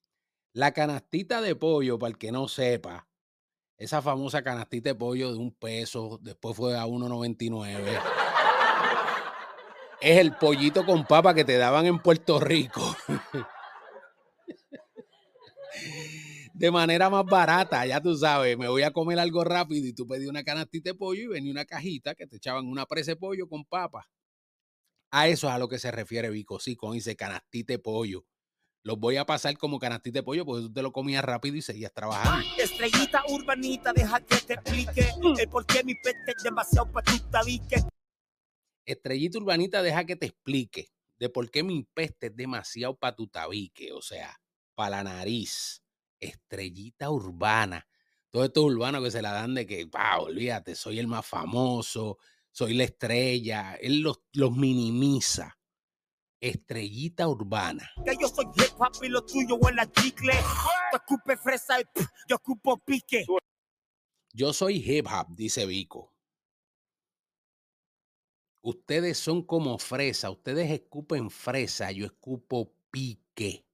La 0.53 0.73
canastita 0.73 1.41
de 1.41 1.57
pollo, 1.57 1.99
para 1.99 2.11
el 2.11 2.19
que 2.19 2.31
no 2.31 2.47
sepa, 2.47 3.08
esa 3.79 4.03
famosa 4.03 4.43
canastita 4.43 4.91
de 4.91 4.95
pollo 4.97 5.33
de 5.33 5.39
un 5.39 5.53
peso, 5.53 6.19
después 6.21 6.57
fue 6.57 6.77
a 6.77 6.85
1.99. 6.85 8.03
es 10.01 10.19
el 10.19 10.37
pollito 10.37 10.85
con 10.85 11.07
papa 11.07 11.33
que 11.33 11.45
te 11.45 11.57
daban 11.57 11.87
en 11.87 12.01
Puerto 12.01 12.41
Rico. 12.41 12.97
de 16.55 16.71
manera 16.73 17.09
más 17.09 17.25
barata, 17.25 17.87
ya 17.87 18.01
tú 18.01 18.17
sabes, 18.17 18.59
me 18.59 18.67
voy 18.67 18.83
a 18.83 18.91
comer 18.91 19.21
algo 19.21 19.45
rápido 19.45 19.87
y 19.87 19.93
tú 19.93 20.09
pedí 20.09 20.27
una 20.27 20.43
canastita 20.43 20.91
de 20.91 20.95
pollo 20.95 21.23
y 21.23 21.27
venía 21.29 21.53
una 21.53 21.65
cajita 21.65 22.17
que 22.17 22.27
te 22.27 22.37
echaban 22.37 22.67
una 22.67 22.85
presa 22.85 23.13
de 23.13 23.17
pollo 23.17 23.49
con 23.49 23.65
papa. 23.65 24.09
A 25.13 25.29
eso 25.29 25.47
es 25.47 25.53
a 25.55 25.59
lo 25.59 25.69
que 25.69 25.79
se 25.79 25.93
refiere 25.93 26.31
Vico, 26.31 26.59
sí, 26.59 26.75
con 26.75 26.95
dice 26.95 27.15
canastita 27.15 27.75
de 27.75 27.79
pollo. 27.79 28.25
Los 28.83 28.99
voy 28.99 29.17
a 29.17 29.27
pasar 29.27 29.57
como 29.59 29.79
canastita 29.79 30.21
de 30.21 30.23
pollo 30.23 30.45
porque 30.47 30.63
tú 30.63 30.73
te 30.73 30.83
lo 30.83 30.93
comías 30.93 31.25
rápido 31.25 31.57
y 31.57 31.63
seguías 31.63 31.93
trabajando. 31.93 32.47
Estrellita 32.59 33.23
urbanita, 33.29 33.93
deja 33.93 34.21
que 34.21 34.37
te 34.37 34.55
explique 34.55 35.11
el 35.39 35.49
por 35.49 35.67
qué 35.67 35.85
mi 35.85 35.95
peste 35.95 36.33
es 36.37 36.43
demasiado 36.43 36.91
para 36.91 37.05
tu 37.05 37.19
tabique. 37.31 37.83
Estrellita 38.87 39.39
urbanita, 39.39 39.83
deja 39.83 40.05
que 40.05 40.17
te 40.17 40.27
explique 40.27 40.89
de 41.19 41.29
por 41.29 41.51
qué 41.51 41.63
mi 41.63 41.83
peste 41.83 42.29
es 42.29 42.37
demasiado 42.37 42.97
para 42.97 43.17
tu 43.17 43.27
tabique, 43.27 43.93
o 43.93 44.01
sea, 44.01 44.41
para 44.75 45.03
la 45.03 45.05
nariz. 45.05 45.83
Estrellita 46.21 47.11
urbana. 47.11 47.87
Todos 48.31 48.47
estos 48.47 48.65
urbanos 48.65 49.03
que 49.03 49.11
se 49.11 49.23
la 49.23 49.33
dan 49.33 49.55
de 49.55 49.67
que, 49.67 49.85
wow, 49.85 50.25
olvídate, 50.27 50.75
soy 50.75 50.99
el 50.99 51.07
más 51.07 51.27
famoso, 51.27 52.19
soy 52.51 52.75
la 52.75 52.85
estrella. 52.85 53.75
Él 53.81 54.01
los, 54.01 54.21
los 54.33 54.53
minimiza. 54.53 55.59
Estrellita 56.41 57.27
urbana. 57.27 57.91
Que 58.05 58.17
yo 58.21 58.29
soy 58.29 58.47
lo 59.09 59.25
tuyo 59.25 59.57
huele 59.57 59.83
chicle. 59.93 60.33
Fresa 61.43 61.81
y 61.81 61.85
yo 62.29 62.37
escupo 62.37 62.79
pique. 62.79 63.25
Yo 64.33 64.53
soy 64.53 64.77
hip 64.77 65.07
hop, 65.07 65.35
dice 65.35 65.67
Vico. 65.67 66.15
Ustedes 68.63 69.19
son 69.19 69.43
como 69.43 69.79
fresa, 69.79 70.31
ustedes 70.31 70.71
escupen 70.71 71.31
fresa, 71.31 71.91
yo 71.93 72.07
escupo 72.07 72.75
pique. 72.91 73.65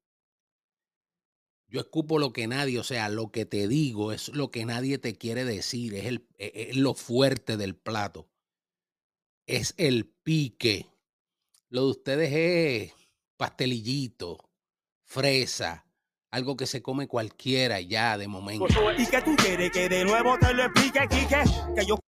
Yo 1.69 1.81
escupo 1.81 2.19
lo 2.19 2.33
que 2.33 2.47
nadie, 2.47 2.79
o 2.79 2.85
sea, 2.85 3.09
lo 3.09 3.33
que 3.33 3.47
te 3.47 3.67
digo 3.67 4.13
es 4.13 4.29
lo 4.29 4.51
que 4.51 4.65
nadie 4.65 4.99
te 4.99 5.17
quiere 5.17 5.45
decir, 5.45 5.95
es, 5.95 6.05
el, 6.05 6.29
e, 6.39 6.69
es 6.71 6.77
lo 6.77 6.95
fuerte 6.95 7.57
del 7.57 7.75
plato. 7.75 8.29
Es 9.47 9.75
el 9.77 10.07
pique. 10.07 10.87
Lo 11.69 11.87
de 11.87 11.91
ustedes 11.91 12.33
es 12.33 12.95
pastelillito, 13.37 14.39
fresa, 15.05 15.87
algo 16.31 16.57
que 16.57 16.67
se 16.67 16.83
come 16.83 17.07
cualquiera 17.07 17.81
ya 17.81 18.19
de 18.19 18.29
momento. 18.29 18.67
¿Y 18.99 19.07
que 19.07 19.23
tú 19.23 19.37
quieres 19.37 19.71
que 19.71 19.89
de 19.89 20.05
nuevo 20.05 20.37
te 20.39 20.53
lo 20.53 20.65
explique, 20.65 21.01
Quique? 21.09 21.43
Que 21.77 21.87
yo 21.87 21.99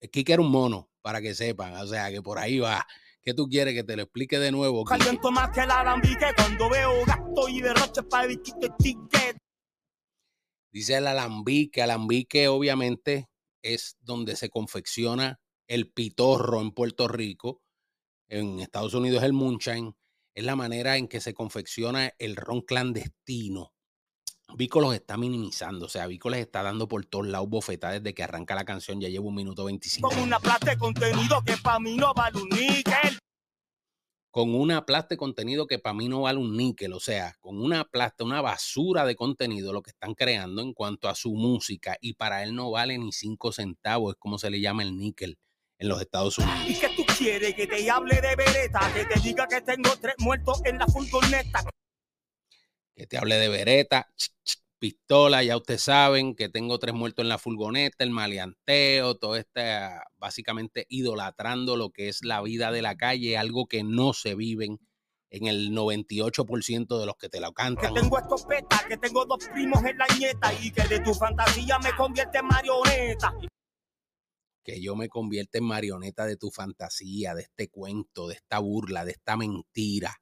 El 0.00 0.10
Kike 0.10 0.34
era 0.34 0.42
un 0.42 0.50
mono, 0.50 0.90
para 1.02 1.20
que 1.20 1.34
sepan, 1.34 1.74
o 1.74 1.86
sea, 1.86 2.10
que 2.10 2.20
por 2.22 2.38
ahí 2.38 2.58
va. 2.58 2.86
¿Qué 3.22 3.34
tú 3.34 3.48
quieres 3.48 3.74
que 3.74 3.84
te 3.84 3.96
lo 3.96 4.02
explique 4.02 4.38
de 4.38 4.52
nuevo? 4.52 4.84
Quique? 4.84 4.98
caliento 4.98 5.30
más 5.30 5.50
que 5.50 5.60
el 5.60 5.70
alambique 5.70 6.26
cuando 6.36 6.68
veo 6.70 7.04
gasto 7.06 7.48
y 7.48 7.60
derroche 7.60 8.02
para 8.02 8.24
evitar 8.24 8.54
el 8.60 8.76
ticket. 8.76 9.36
Dice 10.70 10.96
el 10.96 11.06
alambique. 11.06 11.82
Alambique, 11.82 12.48
obviamente, 12.48 13.28
es 13.62 13.96
donde 14.00 14.36
se 14.36 14.50
confecciona 14.50 15.40
el 15.66 15.90
pitorro 15.90 16.60
en 16.60 16.72
Puerto 16.72 17.08
Rico. 17.08 17.62
En 18.28 18.60
Estados 18.60 18.94
Unidos 18.94 19.22
el 19.22 19.32
moonshine. 19.32 19.94
Es 20.38 20.44
la 20.44 20.54
manera 20.54 20.96
en 20.96 21.08
que 21.08 21.20
se 21.20 21.34
confecciona 21.34 22.14
el 22.16 22.36
ron 22.36 22.60
clandestino. 22.60 23.72
Vico 24.54 24.80
los 24.80 24.94
está 24.94 25.16
minimizando, 25.16 25.86
o 25.86 25.88
sea, 25.88 26.06
Vico 26.06 26.30
les 26.30 26.42
está 26.42 26.62
dando 26.62 26.86
por 26.86 27.04
todos 27.06 27.26
lados 27.26 27.48
bofetadas 27.48 28.00
desde 28.00 28.14
que 28.14 28.22
arranca 28.22 28.54
la 28.54 28.64
canción, 28.64 29.00
ya 29.00 29.08
llevo 29.08 29.30
un 29.30 29.34
minuto 29.34 29.64
25. 29.64 30.08
Con 30.08 30.20
una 30.20 30.38
plata 30.38 30.70
de 30.70 30.78
contenido 30.78 31.42
que 31.44 31.56
para 31.56 31.80
mí 31.80 31.96
no 31.96 32.14
vale 32.14 32.40
un 32.40 32.48
níquel. 32.50 33.18
Con 34.30 34.54
una 34.54 34.86
plasta 34.86 35.14
de 35.14 35.16
contenido 35.16 35.66
que 35.66 35.80
para 35.80 35.94
mí 35.94 36.08
no 36.08 36.20
vale 36.20 36.38
un 36.38 36.56
níquel, 36.56 36.92
o 36.92 37.00
sea, 37.00 37.34
con 37.40 37.60
una 37.60 37.82
plasta, 37.82 38.22
una 38.22 38.40
basura 38.40 39.04
de 39.04 39.16
contenido 39.16 39.72
lo 39.72 39.82
que 39.82 39.90
están 39.90 40.14
creando 40.14 40.62
en 40.62 40.72
cuanto 40.72 41.08
a 41.08 41.16
su 41.16 41.34
música 41.34 41.96
y 42.00 42.12
para 42.12 42.44
él 42.44 42.54
no 42.54 42.70
vale 42.70 42.96
ni 42.96 43.10
cinco 43.10 43.50
centavos, 43.50 44.14
es 44.14 44.20
como 44.20 44.38
se 44.38 44.50
le 44.50 44.60
llama 44.60 44.84
el 44.84 44.96
níquel 44.96 45.36
en 45.78 45.88
los 45.88 46.00
Estados 46.00 46.38
Unidos. 46.38 46.68
¿Y 46.68 46.74
que 46.74 46.88
tú 46.90 47.04
quieres 47.16 47.54
que 47.54 47.66
te 47.66 47.90
hable 47.90 48.20
de 48.20 48.36
vereta? 48.36 48.80
Que 48.92 49.04
te 49.04 49.20
diga 49.20 49.46
que 49.46 49.60
tengo 49.60 49.90
tres 50.00 50.14
muertos 50.18 50.60
en 50.64 50.78
la 50.78 50.86
furgoneta. 50.86 51.64
que 52.94 53.06
te 53.06 53.16
hable 53.16 53.36
de 53.36 53.86
ch, 54.16 54.30
ch, 54.42 54.58
pistola, 54.78 55.42
ya 55.42 55.56
ustedes 55.56 55.82
saben 55.82 56.34
que 56.34 56.48
tengo 56.48 56.78
tres 56.78 56.94
muertos 56.94 57.22
en 57.24 57.28
la 57.28 57.38
furgoneta, 57.38 58.04
el 58.04 58.10
maleanteo, 58.10 59.16
todo 59.16 59.36
este, 59.36 59.88
básicamente 60.16 60.86
idolatrando 60.88 61.76
lo 61.76 61.90
que 61.90 62.08
es 62.08 62.24
la 62.24 62.40
vida 62.42 62.70
de 62.70 62.82
la 62.82 62.96
calle, 62.96 63.36
algo 63.36 63.66
que 63.66 63.82
no 63.84 64.12
se 64.12 64.34
viven 64.34 64.80
en 65.30 65.46
el 65.46 65.72
98% 65.72 66.98
de 66.98 67.06
los 67.06 67.16
que 67.16 67.28
te 67.28 67.40
lo 67.40 67.48
Que 67.48 67.54
cantan. 67.54 67.94
tengo 67.94 68.18
escopeta, 68.18 68.84
que 68.88 68.96
tengo 68.96 69.24
dos 69.26 69.46
primos 69.52 69.84
en 69.84 69.98
la 69.98 70.06
nieta 70.18 70.52
y 70.60 70.70
que 70.70 70.82
de 70.88 71.00
tu 71.00 71.12
fantasía 71.14 71.78
me 71.80 71.94
convierte 71.94 72.38
en 72.38 72.46
marioneta. 72.46 73.34
Que 74.68 74.82
yo 74.82 74.94
me 74.96 75.08
convierta 75.08 75.56
en 75.56 75.64
marioneta 75.64 76.26
de 76.26 76.36
tu 76.36 76.50
fantasía, 76.50 77.34
de 77.34 77.40
este 77.40 77.70
cuento, 77.70 78.28
de 78.28 78.34
esta 78.34 78.58
burla, 78.58 79.06
de 79.06 79.12
esta 79.12 79.34
mentira, 79.34 80.20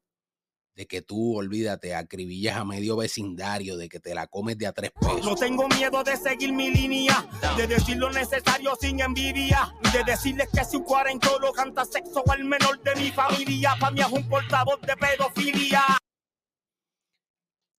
de 0.76 0.86
que 0.86 1.02
tú, 1.02 1.36
olvídate, 1.36 1.96
acribillas 1.96 2.56
a 2.56 2.64
medio 2.64 2.94
vecindario, 2.94 3.76
de 3.76 3.88
que 3.88 3.98
te 3.98 4.14
la 4.14 4.28
comes 4.28 4.56
de 4.56 4.68
a 4.68 4.72
tres 4.72 4.92
pesos. 4.92 5.24
No 5.24 5.34
tengo 5.34 5.66
miedo 5.66 6.04
de 6.04 6.16
seguir 6.16 6.52
mi 6.52 6.70
línea, 6.70 7.28
de 7.56 7.66
decir 7.66 7.96
lo 7.96 8.08
necesario 8.12 8.76
sin 8.80 9.00
envidia, 9.00 9.74
de 9.92 10.04
decirles 10.04 10.48
que 10.54 10.64
si 10.64 10.76
un 10.76 10.84
cuarentolo 10.84 11.52
canta 11.52 11.84
sexo 11.84 12.22
al 12.30 12.44
menor 12.44 12.80
de 12.84 12.94
mi 12.94 13.10
familia, 13.10 13.74
para 13.80 13.90
mí 13.90 14.00
es 14.00 14.12
un 14.12 14.28
portavoz 14.28 14.80
de 14.82 14.96
pedofilia. 14.96 15.82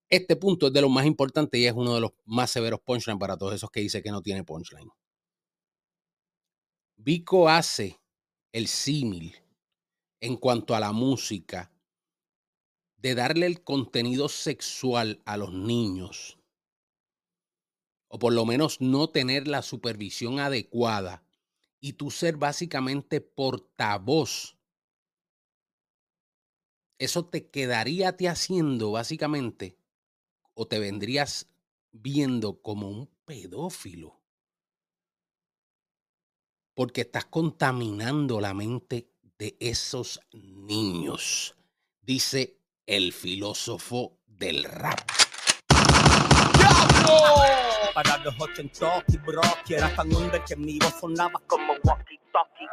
Este 0.10 0.36
punto 0.36 0.68
es 0.68 0.74
de 0.74 0.82
los 0.82 0.92
más 0.92 1.06
importantes 1.06 1.62
y 1.62 1.66
es 1.66 1.72
uno 1.72 1.96
de 1.96 2.02
los 2.02 2.12
más 2.26 2.52
severos 2.52 2.82
punchlines 2.82 3.22
para 3.22 3.38
todos 3.38 3.56
esos 3.56 3.72
que 3.72 3.80
dicen 3.80 4.04
que 4.04 4.12
no 4.12 4.22
tiene 4.22 4.44
punchline. 4.44 4.90
Vico 7.00 7.48
hace 7.48 8.00
el 8.51 8.68
símil 8.68 9.36
en 10.20 10.36
cuanto 10.36 10.74
a 10.74 10.80
la 10.80 10.92
música 10.92 11.72
de 12.98 13.13
darle 13.13 13.46
el 13.46 13.63
contenido 13.63 14.27
sexual 14.27 15.22
a 15.24 15.38
los 15.38 15.54
niños, 15.54 16.39
o 18.08 18.18
por 18.18 18.34
lo 18.34 18.48
menos 18.48 18.82
no 18.82 19.12
tener 19.12 19.48
la 19.48 19.62
supervisión 19.62 20.39
adecuada, 20.39 21.24
y 21.80 21.94
tú 21.94 22.10
ser 22.10 22.38
básicamente 22.38 23.22
portavoz, 23.22 24.58
eso 26.98 27.27
te 27.27 27.48
quedaría 27.51 28.18
te 28.18 28.27
haciendo 28.27 28.92
básicamente, 28.92 29.77
o 30.56 30.68
te 30.68 30.80
vendrías 30.80 31.48
viendo 31.92 32.60
como 32.63 32.89
un 32.89 33.08
pedófilo. 33.24 34.17
Porque 36.77 37.01
estás 37.01 37.25
contaminando 37.25 38.39
la 38.39 38.53
mente 38.53 39.10
de 39.39 39.57
esos 39.60 40.19
niños, 40.31 41.55
dice 42.03 42.60
el 42.86 43.13
filósofo 43.13 44.19
del 44.27 44.63
rap. 44.63 45.00
Para 47.96 48.19
los 48.19 48.36
bro, 49.25 49.41
que 49.65 49.74
era 49.74 49.91
que 50.48 50.55
mi 50.55 50.77
voz 50.77 50.93
sonaba 51.00 51.41
como 51.48 51.74
walkie-talkie. 51.84 52.69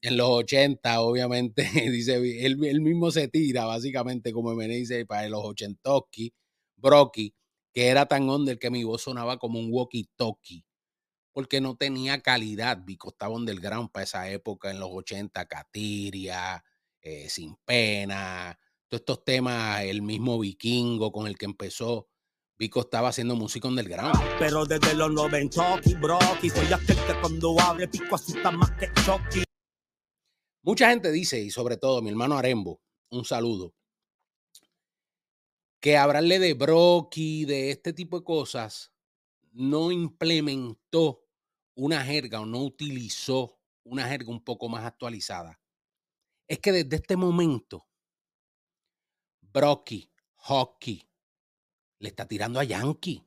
En 0.00 0.16
los 0.16 0.28
80, 0.28 1.00
obviamente, 1.00 1.64
dice, 1.90 2.14
él, 2.46 2.64
él 2.64 2.80
mismo 2.82 3.10
se 3.10 3.26
tira, 3.26 3.64
básicamente, 3.64 4.32
como 4.32 4.54
me 4.54 4.68
dice, 4.68 5.06
para 5.06 5.28
los 5.28 5.44
ochentoki, 5.44 6.32
broki, 6.76 7.34
que 7.72 7.88
era 7.88 8.06
tan 8.06 8.30
under 8.30 8.60
que 8.60 8.70
mi 8.70 8.84
voz 8.84 9.02
sonaba 9.02 9.40
como 9.40 9.58
un 9.58 9.72
walkie-talkie, 9.72 10.64
porque 11.34 11.60
no 11.60 11.76
tenía 11.76 12.22
calidad. 12.22 12.78
Vico 12.82 13.10
estaba 13.10 13.34
underground 13.34 13.90
para 13.90 14.04
esa 14.04 14.30
época, 14.30 14.70
en 14.70 14.78
los 14.80 14.88
80, 14.90 15.46
Catiria, 15.46 16.64
eh, 17.02 17.28
Sin 17.28 17.56
Pena, 17.56 18.58
todos 18.88 19.00
estos 19.00 19.24
temas, 19.24 19.82
el 19.82 20.00
mismo 20.00 20.38
vikingo 20.38 21.12
con 21.12 21.26
el 21.26 21.36
que 21.36 21.44
empezó. 21.44 22.08
Vico 22.56 22.80
estaba 22.80 23.08
haciendo 23.08 23.34
música 23.34 23.66
underground. 23.66 24.16
Pero 24.38 24.64
desde 24.64 24.94
los 24.94 25.12
90, 25.12 25.80
bro, 26.00 26.18
soy 26.40 26.72
aquel 26.72 26.96
que 27.04 27.20
cuando 27.20 27.60
abre 27.60 27.88
pico 27.88 28.14
asusta 28.14 28.52
más 28.52 28.70
que 28.70 28.86
Chucky. 29.04 29.42
Mucha 30.62 30.88
gente 30.90 31.10
dice, 31.10 31.40
y 31.40 31.50
sobre 31.50 31.76
todo 31.76 32.00
mi 32.00 32.10
hermano 32.10 32.38
Arembo, 32.38 32.80
un 33.10 33.24
saludo, 33.24 33.74
que 35.80 35.96
hablarle 35.96 36.38
de 36.38 36.54
Brocky, 36.54 37.44
de 37.44 37.70
este 37.70 37.92
tipo 37.92 38.20
de 38.20 38.24
cosas, 38.24 38.92
no 39.52 39.90
implementó 39.90 41.23
una 41.74 42.04
jerga 42.04 42.40
o 42.40 42.46
no 42.46 42.62
utilizó 42.62 43.58
una 43.84 44.08
jerga 44.08 44.30
un 44.30 44.42
poco 44.42 44.68
más 44.68 44.84
actualizada. 44.84 45.60
Es 46.46 46.58
que 46.58 46.72
desde 46.72 46.96
este 46.96 47.16
momento, 47.16 47.86
Brocky, 49.40 50.10
Hockey, 50.36 51.08
le 51.98 52.08
está 52.08 52.26
tirando 52.26 52.60
a 52.60 52.64
Yankee 52.64 53.24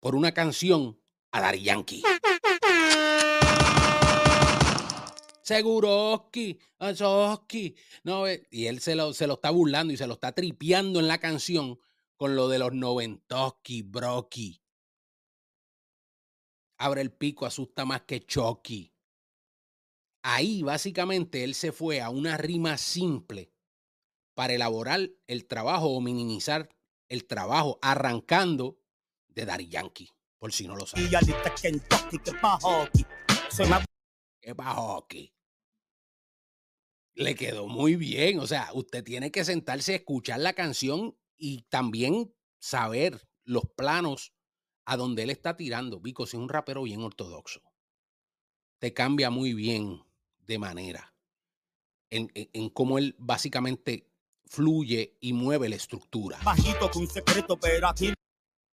por 0.00 0.14
una 0.14 0.32
canción 0.32 0.98
a 1.32 1.40
Dari 1.40 1.62
Yankee. 1.62 2.02
Seguroski, 5.42 6.58
Azoski. 6.78 7.76
No, 8.02 8.26
eh, 8.26 8.48
y 8.50 8.66
él 8.66 8.80
se 8.80 8.96
lo, 8.96 9.12
se 9.12 9.28
lo 9.28 9.34
está 9.34 9.50
burlando 9.50 9.92
y 9.92 9.96
se 9.96 10.06
lo 10.08 10.14
está 10.14 10.32
tripeando 10.32 10.98
en 10.98 11.06
la 11.06 11.18
canción 11.18 11.78
con 12.16 12.34
lo 12.34 12.48
de 12.48 12.58
los 12.58 12.72
noventoski, 12.72 13.82
broki. 13.82 14.60
Abre 16.78 17.00
el 17.00 17.12
pico, 17.12 17.46
asusta 17.46 17.84
más 17.84 18.02
que 18.02 18.20
Chucky. 18.20 18.92
Ahí 20.22 20.62
básicamente 20.62 21.44
él 21.44 21.54
se 21.54 21.72
fue 21.72 22.00
a 22.00 22.10
una 22.10 22.36
rima 22.36 22.76
simple 22.76 23.52
para 24.34 24.52
elaborar 24.54 25.10
el 25.26 25.46
trabajo 25.46 25.88
o 25.90 26.00
minimizar 26.00 26.68
el 27.08 27.26
trabajo 27.26 27.78
arrancando 27.80 28.78
de 29.28 29.46
Dari 29.46 29.68
Yankee, 29.68 30.10
por 30.38 30.52
si 30.52 30.66
no 30.66 30.76
lo 30.76 30.84
Y 30.84 30.86
saben. 30.86 31.10
que 34.42 34.54
pa' 34.54 34.74
hockey. 34.74 35.32
Le 37.14 37.34
quedó 37.34 37.66
muy 37.66 37.96
bien. 37.96 38.40
O 38.40 38.46
sea, 38.46 38.70
usted 38.74 39.02
tiene 39.02 39.30
que 39.30 39.44
sentarse 39.44 39.92
a 39.92 39.96
escuchar 39.96 40.40
la 40.40 40.52
canción 40.52 41.18
y 41.36 41.62
también 41.62 42.34
saber 42.58 43.26
los 43.44 43.64
planos 43.76 44.34
a 44.86 44.96
donde 44.96 45.24
él 45.24 45.30
está 45.30 45.56
tirando. 45.56 46.00
Vico 46.00 46.24
es 46.24 46.34
un 46.34 46.48
rapero 46.48 46.82
bien 46.84 47.02
ortodoxo. 47.02 47.60
Te 48.78 48.92
cambia 48.94 49.30
muy 49.30 49.52
bien 49.54 50.02
de 50.46 50.58
manera 50.58 51.12
en, 52.10 52.30
en- 52.34 52.48
en 52.52 52.70
cómo 52.70 52.98
él 52.98 53.14
básicamente 53.18 54.06
fluye 54.46 55.16
y 55.20 55.32
mueve 55.32 55.68
la 55.68 55.76
estructura. 55.76 56.38
bajito 56.44 56.90
con 56.90 57.02
un 57.02 57.08
secreto, 57.08 57.58
pero 57.58 57.88
aquí 57.88 58.12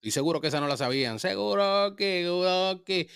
Estoy 0.00 0.10
seguro 0.10 0.40
que 0.40 0.48
esa 0.48 0.58
no 0.60 0.66
la 0.66 0.76
sabían. 0.76 1.20
Seguro 1.20 1.94
que, 1.96 2.22
seguro 2.24 2.82
que. 2.84 3.08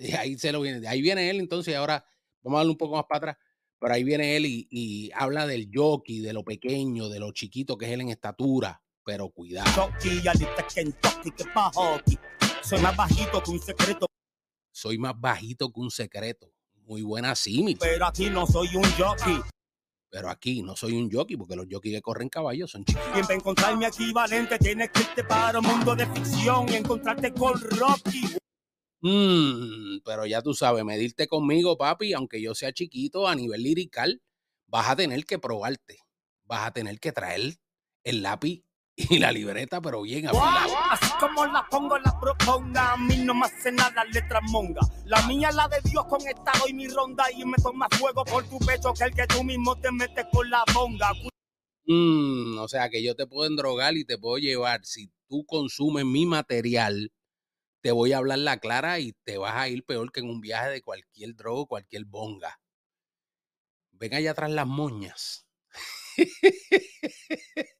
Y 0.00 0.12
ahí, 0.12 0.38
se 0.38 0.52
lo 0.52 0.60
viene. 0.60 0.86
Ahí 0.86 1.02
viene 1.02 1.28
él, 1.30 1.40
entonces, 1.40 1.74
ahora 1.74 2.06
vamos 2.42 2.58
a 2.58 2.60
darle 2.60 2.70
un 2.70 2.78
poco 2.78 2.94
más 2.94 3.06
para 3.08 3.32
atrás. 3.32 3.36
Pero 3.80 3.92
ahí 3.92 4.04
viene 4.04 4.36
él 4.36 4.46
y, 4.46 4.68
y 4.70 5.10
habla 5.16 5.48
del 5.48 5.68
jockey, 5.74 6.20
de 6.20 6.32
lo 6.32 6.44
pequeño, 6.44 7.08
de 7.08 7.18
lo 7.18 7.32
chiquito 7.32 7.76
que 7.76 7.86
es 7.86 7.90
él 7.90 8.02
en 8.02 8.10
estatura. 8.10 8.80
Pero 9.04 9.28
cuidado. 9.30 9.90
Chucky, 9.90 10.22
ya 10.22 10.32
dice 10.32 10.48
Kentucky, 10.74 11.30
que 11.32 11.44
pa' 11.52 11.70
hockey. 11.74 12.18
Soy 12.62 12.80
más 12.80 12.96
bajito 12.96 13.42
que 13.42 13.50
un 13.50 13.58
secreto, 13.60 14.06
Soy 14.70 14.98
más 14.98 15.20
bajito 15.20 15.70
que 15.72 15.80
un 15.80 15.90
secreto. 15.90 16.52
Muy 16.84 17.02
buena 17.02 17.34
símil. 17.34 17.78
pero 17.78 18.06
aquí 18.06 18.30
no 18.30 18.46
soy 18.46 18.74
un 18.76 18.84
jockey. 18.92 19.40
Pero 20.10 20.28
aquí 20.28 20.62
no 20.62 20.76
soy 20.76 20.92
un 20.92 21.10
jockey, 21.10 21.36
porque 21.36 21.56
los 21.56 21.66
jockeys 21.70 21.94
que 21.94 22.02
corren 22.02 22.28
caballos 22.28 22.70
son 22.70 22.84
chiquitos. 22.84 23.10
Quien 23.12 23.24
va 23.24 23.30
a 23.30 23.34
encontrar 23.34 23.76
mi 23.76 23.86
equivalente 23.86 24.58
tienes 24.58 24.90
que 24.90 25.00
irte 25.00 25.24
para 25.24 25.58
un 25.58 25.66
mundo 25.66 25.96
de 25.96 26.06
ficción 26.06 26.68
y 26.68 26.76
encontrarte 26.76 27.32
con 27.32 27.58
Rocky. 27.60 28.36
Mm, 29.00 30.00
pero 30.04 30.26
ya 30.26 30.42
tú 30.42 30.54
sabes, 30.54 30.84
medirte 30.84 31.26
conmigo, 31.26 31.76
papi, 31.78 32.12
aunque 32.12 32.42
yo 32.42 32.54
sea 32.54 32.72
chiquito 32.72 33.26
a 33.26 33.34
nivel 33.34 33.62
lirical, 33.62 34.20
vas 34.66 34.90
a 34.90 34.96
tener 34.96 35.24
que 35.24 35.38
probarte. 35.38 35.98
Vas 36.44 36.66
a 36.66 36.72
tener 36.72 37.00
que 37.00 37.12
traer 37.12 37.56
el 38.04 38.22
lápiz 38.22 38.62
y 38.96 39.18
la 39.18 39.32
libreta, 39.32 39.80
pero 39.80 40.02
bien 40.02 40.26
afilado. 40.26 40.76
Así 40.90 41.10
como 41.18 41.46
la 41.46 41.66
pongo, 41.68 41.98
la 41.98 42.18
proponga. 42.20 42.92
A 42.92 42.96
mí 42.96 43.16
no 43.18 43.34
me 43.34 43.46
hace 43.46 43.72
nada 43.72 44.04
letras 44.04 44.42
monga. 44.50 44.80
La 45.06 45.26
mía, 45.26 45.50
la 45.52 45.68
de 45.68 45.80
Dios, 45.88 46.04
con 46.06 46.20
esta 46.20 46.52
doy 46.60 46.72
mi 46.72 46.88
ronda 46.88 47.24
y 47.32 47.44
me 47.44 47.56
toma 47.56 47.88
fuego 47.98 48.24
por 48.24 48.44
tu 48.48 48.58
pecho 48.58 48.92
que 48.92 49.04
el 49.04 49.14
que 49.14 49.26
tú 49.26 49.42
mismo 49.44 49.78
te 49.80 49.90
metes 49.92 50.26
con 50.32 50.48
la 50.50 50.62
bonga. 50.74 51.10
Mm, 51.86 52.58
o 52.58 52.68
sea 52.68 52.88
que 52.90 53.02
yo 53.02 53.16
te 53.16 53.26
puedo 53.26 53.46
endrogar 53.48 53.96
y 53.96 54.04
te 54.04 54.18
puedo 54.18 54.38
llevar. 54.38 54.84
Si 54.84 55.10
tú 55.28 55.44
consumes 55.46 56.04
mi 56.04 56.26
material, 56.26 57.12
te 57.80 57.92
voy 57.92 58.12
a 58.12 58.18
hablar 58.18 58.38
la 58.38 58.58
clara 58.58 59.00
y 59.00 59.12
te 59.24 59.38
vas 59.38 59.54
a 59.56 59.68
ir 59.68 59.84
peor 59.84 60.12
que 60.12 60.20
en 60.20 60.28
un 60.28 60.40
viaje 60.40 60.70
de 60.70 60.82
cualquier 60.82 61.34
droga, 61.34 61.66
cualquier 61.66 62.04
bonga. 62.04 62.60
Ven 63.92 64.14
allá 64.14 64.32
atrás 64.32 64.50
las 64.50 64.66
moñas. 64.66 65.46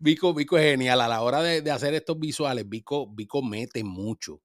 Vico, 0.00 0.34
Vico 0.34 0.58
es 0.58 0.64
genial. 0.64 1.00
A 1.00 1.08
la 1.08 1.22
hora 1.22 1.42
de, 1.42 1.62
de 1.62 1.70
hacer 1.70 1.94
estos 1.94 2.18
visuales, 2.18 2.68
Vico, 2.68 3.06
Vico 3.08 3.42
mete 3.42 3.84
mucho. 3.84 4.40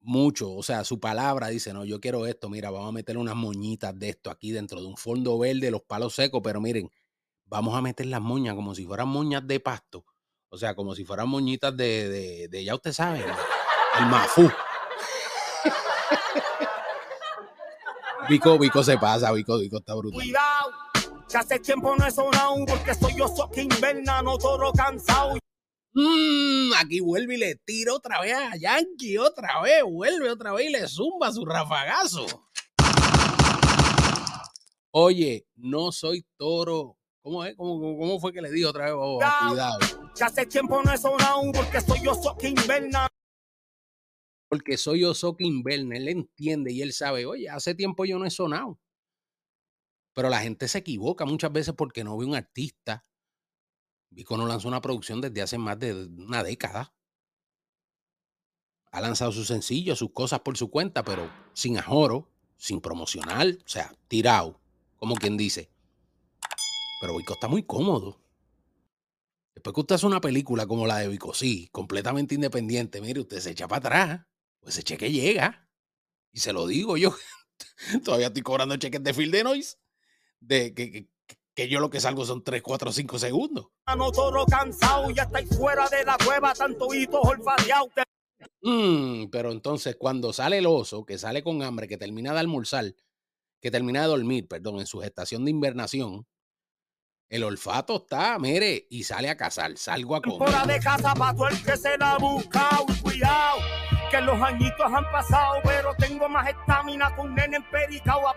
Mucho. 0.00 0.52
O 0.54 0.62
sea, 0.62 0.84
su 0.84 0.98
palabra 0.98 1.48
dice, 1.48 1.72
no, 1.72 1.84
yo 1.84 2.00
quiero 2.00 2.26
esto. 2.26 2.48
Mira, 2.48 2.70
vamos 2.70 2.88
a 2.88 2.92
meter 2.92 3.18
unas 3.18 3.36
moñitas 3.36 3.98
de 3.98 4.10
esto 4.10 4.30
aquí 4.30 4.50
dentro 4.50 4.80
de 4.80 4.86
un 4.86 4.96
fondo 4.96 5.38
verde, 5.38 5.70
los 5.70 5.82
palos 5.82 6.14
secos, 6.14 6.40
pero 6.42 6.60
miren, 6.60 6.90
vamos 7.44 7.76
a 7.76 7.82
meter 7.82 8.06
las 8.06 8.20
moñas 8.20 8.54
como 8.54 8.74
si 8.74 8.86
fueran 8.86 9.08
moñas 9.08 9.46
de 9.46 9.60
pasto. 9.60 10.06
O 10.48 10.56
sea, 10.56 10.74
como 10.74 10.94
si 10.94 11.04
fueran 11.04 11.28
moñitas 11.28 11.76
de, 11.76 12.08
de, 12.08 12.48
de 12.48 12.64
ya 12.64 12.74
usted 12.74 12.92
sabe, 12.92 13.24
el 13.98 14.06
mafú. 14.06 14.50
Vico, 18.28 18.58
Vico 18.58 18.82
se 18.82 18.96
pasa, 18.98 19.30
Vico, 19.32 19.58
Vico 19.58 19.78
está 19.78 19.94
brutal. 19.94 20.20
Cuidado, 20.20 20.70
que 21.30 21.38
hace 21.38 21.58
tiempo 21.60 21.94
no 21.96 22.06
he 22.06 22.10
sonado 22.10 22.56
porque 22.66 22.94
soy 22.94 23.14
yo 23.16 23.32
que 23.52 23.62
inverna, 23.62 24.22
no 24.22 24.36
toro 24.36 24.72
cansado. 24.72 25.38
Mm, 25.92 26.72
aquí 26.78 27.00
vuelve 27.00 27.34
y 27.34 27.38
le 27.38 27.56
tira 27.56 27.94
otra 27.94 28.20
vez 28.20 28.34
a 28.34 28.56
Yankee, 28.56 29.18
otra 29.18 29.60
vez, 29.62 29.82
vuelve 29.84 30.30
otra 30.30 30.52
vez 30.52 30.68
y 30.68 30.72
le 30.72 30.88
zumba 30.88 31.32
su 31.32 31.44
rafagazo. 31.44 32.26
Oye, 34.92 35.46
no 35.54 35.92
soy 35.92 36.26
toro. 36.36 36.96
¿Cómo 37.22 37.44
es? 37.44 37.54
¿Cómo, 37.54 38.18
fue 38.18 38.32
que 38.32 38.40
le 38.40 38.50
dijo 38.50 38.70
otra 38.70 38.86
vez? 38.86 38.94
Oh, 38.96 39.20
cuidado. 39.48 39.78
Que 40.16 40.24
hace 40.24 40.46
tiempo 40.46 40.82
no 40.82 40.92
he 40.92 40.98
sonado 40.98 41.42
porque 41.52 41.80
soy 41.80 42.00
yo 42.02 42.12
que 42.38 42.48
inverna, 42.48 43.06
Porque 44.48 44.76
soy 44.76 45.04
Osoka 45.04 45.44
Inverna, 45.44 45.96
él 45.96 46.08
entiende 46.08 46.72
y 46.72 46.82
él 46.82 46.92
sabe, 46.92 47.26
oye, 47.26 47.48
hace 47.48 47.74
tiempo 47.74 48.04
yo 48.04 48.18
no 48.18 48.24
he 48.24 48.30
sonado. 48.30 48.80
Pero 50.14 50.28
la 50.28 50.40
gente 50.40 50.68
se 50.68 50.78
equivoca 50.78 51.24
muchas 51.24 51.52
veces 51.52 51.74
porque 51.76 52.04
no 52.04 52.16
ve 52.16 52.26
un 52.26 52.34
artista. 52.34 53.04
Vico 54.10 54.36
no 54.36 54.46
lanzó 54.46 54.68
una 54.68 54.80
producción 54.80 55.20
desde 55.20 55.42
hace 55.42 55.58
más 55.58 55.78
de 55.78 55.94
una 55.94 56.42
década. 56.42 56.92
Ha 58.90 59.00
lanzado 59.00 59.30
sus 59.30 59.46
sencillos, 59.46 59.98
sus 59.98 60.12
cosas 60.12 60.40
por 60.40 60.56
su 60.56 60.68
cuenta, 60.68 61.04
pero 61.04 61.30
sin 61.52 61.78
ajoro, 61.78 62.28
sin 62.56 62.80
promocional, 62.80 63.62
o 63.64 63.68
sea, 63.68 63.94
tirado, 64.08 64.60
como 64.96 65.14
quien 65.14 65.36
dice. 65.36 65.70
Pero 67.00 67.16
Vico 67.16 67.34
está 67.34 67.46
muy 67.46 67.62
cómodo. 67.62 68.20
Después 69.54 69.74
que 69.74 69.80
usted 69.80 69.94
hace 69.94 70.06
una 70.06 70.20
película 70.20 70.66
como 70.66 70.86
la 70.86 70.98
de 70.98 71.08
Vico, 71.08 71.34
sí, 71.34 71.68
completamente 71.70 72.34
independiente, 72.34 73.00
mire, 73.00 73.20
usted 73.20 73.40
se 73.40 73.50
echa 73.50 73.68
para 73.68 73.78
atrás, 73.78 74.26
pues 74.60 74.74
ese 74.74 74.82
cheque 74.82 75.10
llega. 75.12 75.68
Y 76.32 76.40
se 76.40 76.52
lo 76.52 76.66
digo 76.66 76.96
yo, 76.96 77.14
todavía 78.04 78.28
estoy 78.28 78.42
cobrando 78.42 78.76
cheques 78.76 79.02
de 79.02 79.14
field 79.14 79.32
de 79.32 79.44
noise, 79.44 79.78
de 80.40 80.74
que, 80.74 80.90
que, 80.90 81.08
que 81.54 81.68
yo 81.68 81.80
lo 81.80 81.90
que 81.90 82.00
salgo 82.00 82.24
son 82.24 82.42
3, 82.42 82.62
4, 82.62 82.92
5 82.92 83.18
segundos. 83.18 83.68
No 83.96 84.10
toro 84.10 84.46
cansado, 84.46 85.10
ya 85.10 85.24
estáis 85.24 85.48
fuera 85.56 85.88
de 85.88 86.04
la 86.04 86.16
cueva, 86.24 86.54
tanto. 86.54 86.88
Mm, 88.62 89.26
pero 89.30 89.52
entonces 89.52 89.96
cuando 89.96 90.32
sale 90.32 90.58
el 90.58 90.66
oso, 90.66 91.04
que 91.04 91.18
sale 91.18 91.42
con 91.42 91.62
hambre, 91.62 91.88
que 91.88 91.98
termina 91.98 92.32
de 92.32 92.40
almorzar, 92.40 92.94
que 93.60 93.70
termina 93.70 94.02
de 94.02 94.08
dormir, 94.08 94.48
perdón, 94.48 94.80
en 94.80 94.86
su 94.86 95.00
gestación 95.00 95.44
de 95.44 95.50
invernación, 95.50 96.26
el 97.28 97.44
olfato 97.44 97.96
está, 97.96 98.38
mire, 98.38 98.86
y 98.90 99.04
sale 99.04 99.30
a 99.30 99.36
cazar, 99.36 99.76
salgo 99.76 100.16
a 100.16 100.20
comer. 100.20 100.38
Fuera 100.38 100.66
de 100.66 100.80
casa 100.80 101.14
para 101.14 101.34
todo 101.34 101.48
el 101.48 101.62
que 101.62 101.76
se 101.76 101.96
la 101.96 102.12
ha 102.14 102.18
buscado, 102.18 102.86
cuidado, 103.02 103.58
que 104.10 104.20
los 104.20 104.40
añitos 104.42 104.86
han 104.92 105.04
pasado, 105.12 105.60
pero 105.62 105.94
tengo 105.96 106.28
más 106.28 106.48
estamina 106.48 107.14
con 107.14 107.34
nene 107.34 107.58
empericado. 107.58 108.34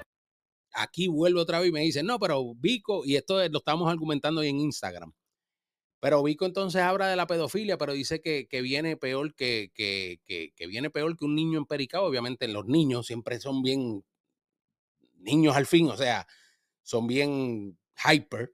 Aquí 0.74 1.08
vuelve 1.08 1.40
otra 1.42 1.60
vez 1.60 1.70
y 1.70 1.72
me 1.72 1.82
dicen, 1.82 2.06
no, 2.06 2.20
pero 2.20 2.54
Vico, 2.56 3.04
y 3.06 3.16
esto 3.16 3.38
lo 3.50 3.60
estamos 3.60 3.90
argumentando 3.92 4.42
hoy 4.42 4.50
en 4.50 4.60
Instagram. 4.60 5.14
Pero 6.00 6.22
Vico 6.24 6.46
entonces 6.46 6.82
habla 6.82 7.08
de 7.08 7.16
la 7.16 7.28
pedofilia, 7.28 7.78
pero 7.78 7.94
dice 7.94 8.22
que, 8.22 8.48
que 8.50 8.62
viene 8.62 8.98
peor 8.98 9.34
que, 9.36 9.72
que, 9.74 10.20
que, 10.26 10.68
viene 10.68 10.90
peor 10.90 11.16
que 11.18 11.26
un 11.26 11.36
niño 11.36 11.58
empericado. 11.60 12.06
Obviamente 12.06 12.48
los 12.50 12.66
niños 12.66 13.08
siempre 13.08 13.40
son 13.40 13.62
bien 13.64 14.04
niños 15.20 15.56
al 15.56 15.66
fin, 15.66 15.88
o 15.90 15.96
sea, 15.98 16.28
son 16.82 17.08
bien 17.08 17.78
hyper, 18.06 18.54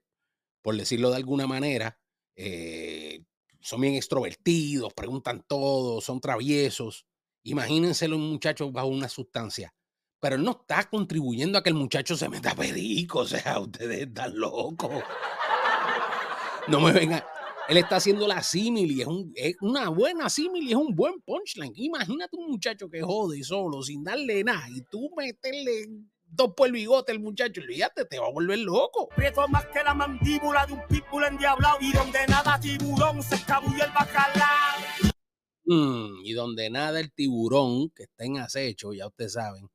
por 0.62 0.76
decirlo 0.76 1.10
de 1.10 1.16
alguna 1.16 1.46
manera. 1.46 1.98
eh, 2.36 3.24
son 3.60 3.80
bien 3.82 3.94
extrovertidos, 3.94 4.94
preguntan 4.94 5.44
todo, 5.46 6.00
son 6.00 6.20
traviesos. 6.20 7.06
Imagínense 7.42 8.08
los 8.08 8.18
muchachos 8.18 8.72
bajo 8.72 8.88
una 8.88 9.08
sustancia. 9.08 9.74
Pero 10.20 10.36
él 10.36 10.44
no 10.44 10.52
está 10.52 10.88
contribuyendo 10.88 11.58
a 11.58 11.62
que 11.62 11.70
el 11.70 11.74
muchacho 11.74 12.16
se 12.16 12.28
meta 12.28 12.54
perico, 12.54 13.20
o 13.20 13.26
sea, 13.26 13.58
ustedes 13.58 14.08
están 14.08 14.38
locos. 14.38 15.02
No 16.68 16.80
me 16.80 16.92
vengan. 16.92 17.22
Él 17.68 17.76
está 17.76 17.96
haciendo 17.96 18.26
la 18.26 18.42
símil 18.42 19.00
es, 19.00 19.06
un, 19.06 19.32
es 19.34 19.56
una 19.60 19.88
buena 19.88 20.28
símil 20.28 20.64
y 20.64 20.70
es 20.70 20.76
un 20.76 20.94
buen 20.94 21.20
punchline. 21.20 21.72
Imagínate 21.76 22.36
un 22.36 22.50
muchacho 22.50 22.90
que 22.90 23.00
jode 23.00 23.42
solo, 23.44 23.80
sin 23.82 24.02
darle 24.02 24.42
nada, 24.44 24.68
y 24.68 24.82
tú 24.82 25.08
meterle 25.16 25.86
dos 26.30 26.52
por 26.56 26.66
el 26.66 26.72
bigote 26.72 27.12
al 27.12 27.20
muchacho, 27.20 27.60
olvídate, 27.60 28.04
te 28.04 28.18
va 28.18 28.26
a 28.26 28.32
volver 28.32 28.58
loco. 28.58 29.08
Prieto 29.14 29.46
más 29.48 29.66
que 29.66 29.82
la 29.82 29.94
mandíbula 29.94 30.66
de 30.66 30.72
un 30.74 30.82
pitbull 30.88 31.24
endiablado 31.24 31.78
y 31.80 31.92
donde 31.92 32.26
nada 32.28 32.58
tiburón 32.60 33.22
se 33.22 33.36
escabulle 33.36 33.84
el 33.84 33.92
bacalao. 33.92 34.80
Mm, 35.64 36.24
y 36.24 36.32
donde 36.32 36.70
nada 36.70 37.00
el 37.00 37.12
tiburón 37.12 37.90
que 37.90 38.04
está 38.04 38.24
en 38.24 38.38
acecho, 38.38 38.92
ya 38.92 39.06
ustedes 39.06 39.34
saben, 39.34 39.68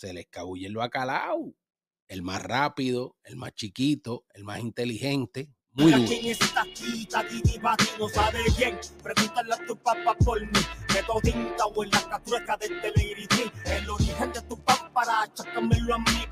se 0.00 0.12
le 0.14 0.20
escabulle 0.20 0.66
el 0.66 0.76
bacalao. 0.76 1.54
El 2.08 2.22
más 2.22 2.42
rápido, 2.42 3.18
el 3.22 3.36
más 3.36 3.52
chiquito, 3.52 4.24
el 4.34 4.44
más 4.44 4.60
inteligente, 4.60 5.50
muy 5.72 5.92
duro. 5.92 6.08
quién 6.08 6.24
está 6.26 6.62
aquí, 6.62 7.06
Tati 7.06 7.42
Bati, 7.60 7.84
no 7.98 8.08
sabe 8.08 8.38
quién. 8.56 8.78
Pregúntale 9.02 9.52
a 9.54 9.66
tu 9.66 9.76
papá 9.76 10.16
por 10.24 10.40
mí. 10.40 10.48
Que 10.88 11.02
todinta 11.04 11.66
o 11.66 11.84
en 11.84 11.90
la 11.90 12.08
catrueca 12.08 12.56
de 12.56 12.68
Telegritín. 12.68 13.52
El 13.66 13.90
origen 13.90 14.32
de 14.32 14.40
tu 14.42 14.58
papá 14.64 14.90
para 14.92 15.22
achacármelo 15.22 15.94
a 15.94 15.98
mí. 15.98 16.26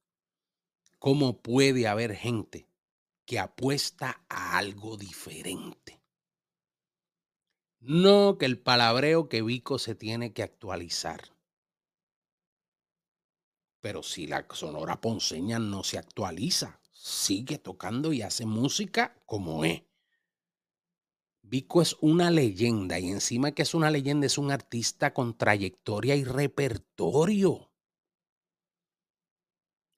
cómo 0.98 1.40
puede 1.42 1.86
haber 1.86 2.14
gente 2.14 2.68
que 3.24 3.38
apuesta 3.38 4.24
a 4.28 4.58
algo 4.58 4.96
diferente. 4.96 6.00
No 7.80 8.38
que 8.38 8.46
el 8.46 8.58
palabreo 8.58 9.28
que 9.28 9.42
Vico 9.42 9.78
se 9.78 9.94
tiene 9.94 10.32
que 10.32 10.42
actualizar. 10.42 11.20
Pero 13.80 14.02
si 14.02 14.26
la 14.26 14.46
Sonora 14.52 15.00
Ponceña 15.00 15.58
no 15.58 15.84
se 15.84 15.98
actualiza, 15.98 16.77
sigue 17.00 17.58
tocando 17.58 18.12
y 18.12 18.22
hace 18.22 18.44
música 18.44 19.16
como 19.24 19.64
es. 19.64 19.82
Vico 21.42 21.80
es 21.80 21.96
una 22.00 22.30
leyenda 22.30 22.98
y 22.98 23.08
encima 23.08 23.52
que 23.52 23.62
es 23.62 23.72
una 23.72 23.90
leyenda 23.90 24.26
es 24.26 24.36
un 24.36 24.50
artista 24.50 25.14
con 25.14 25.38
trayectoria 25.38 26.16
y 26.16 26.24
repertorio. 26.24 27.70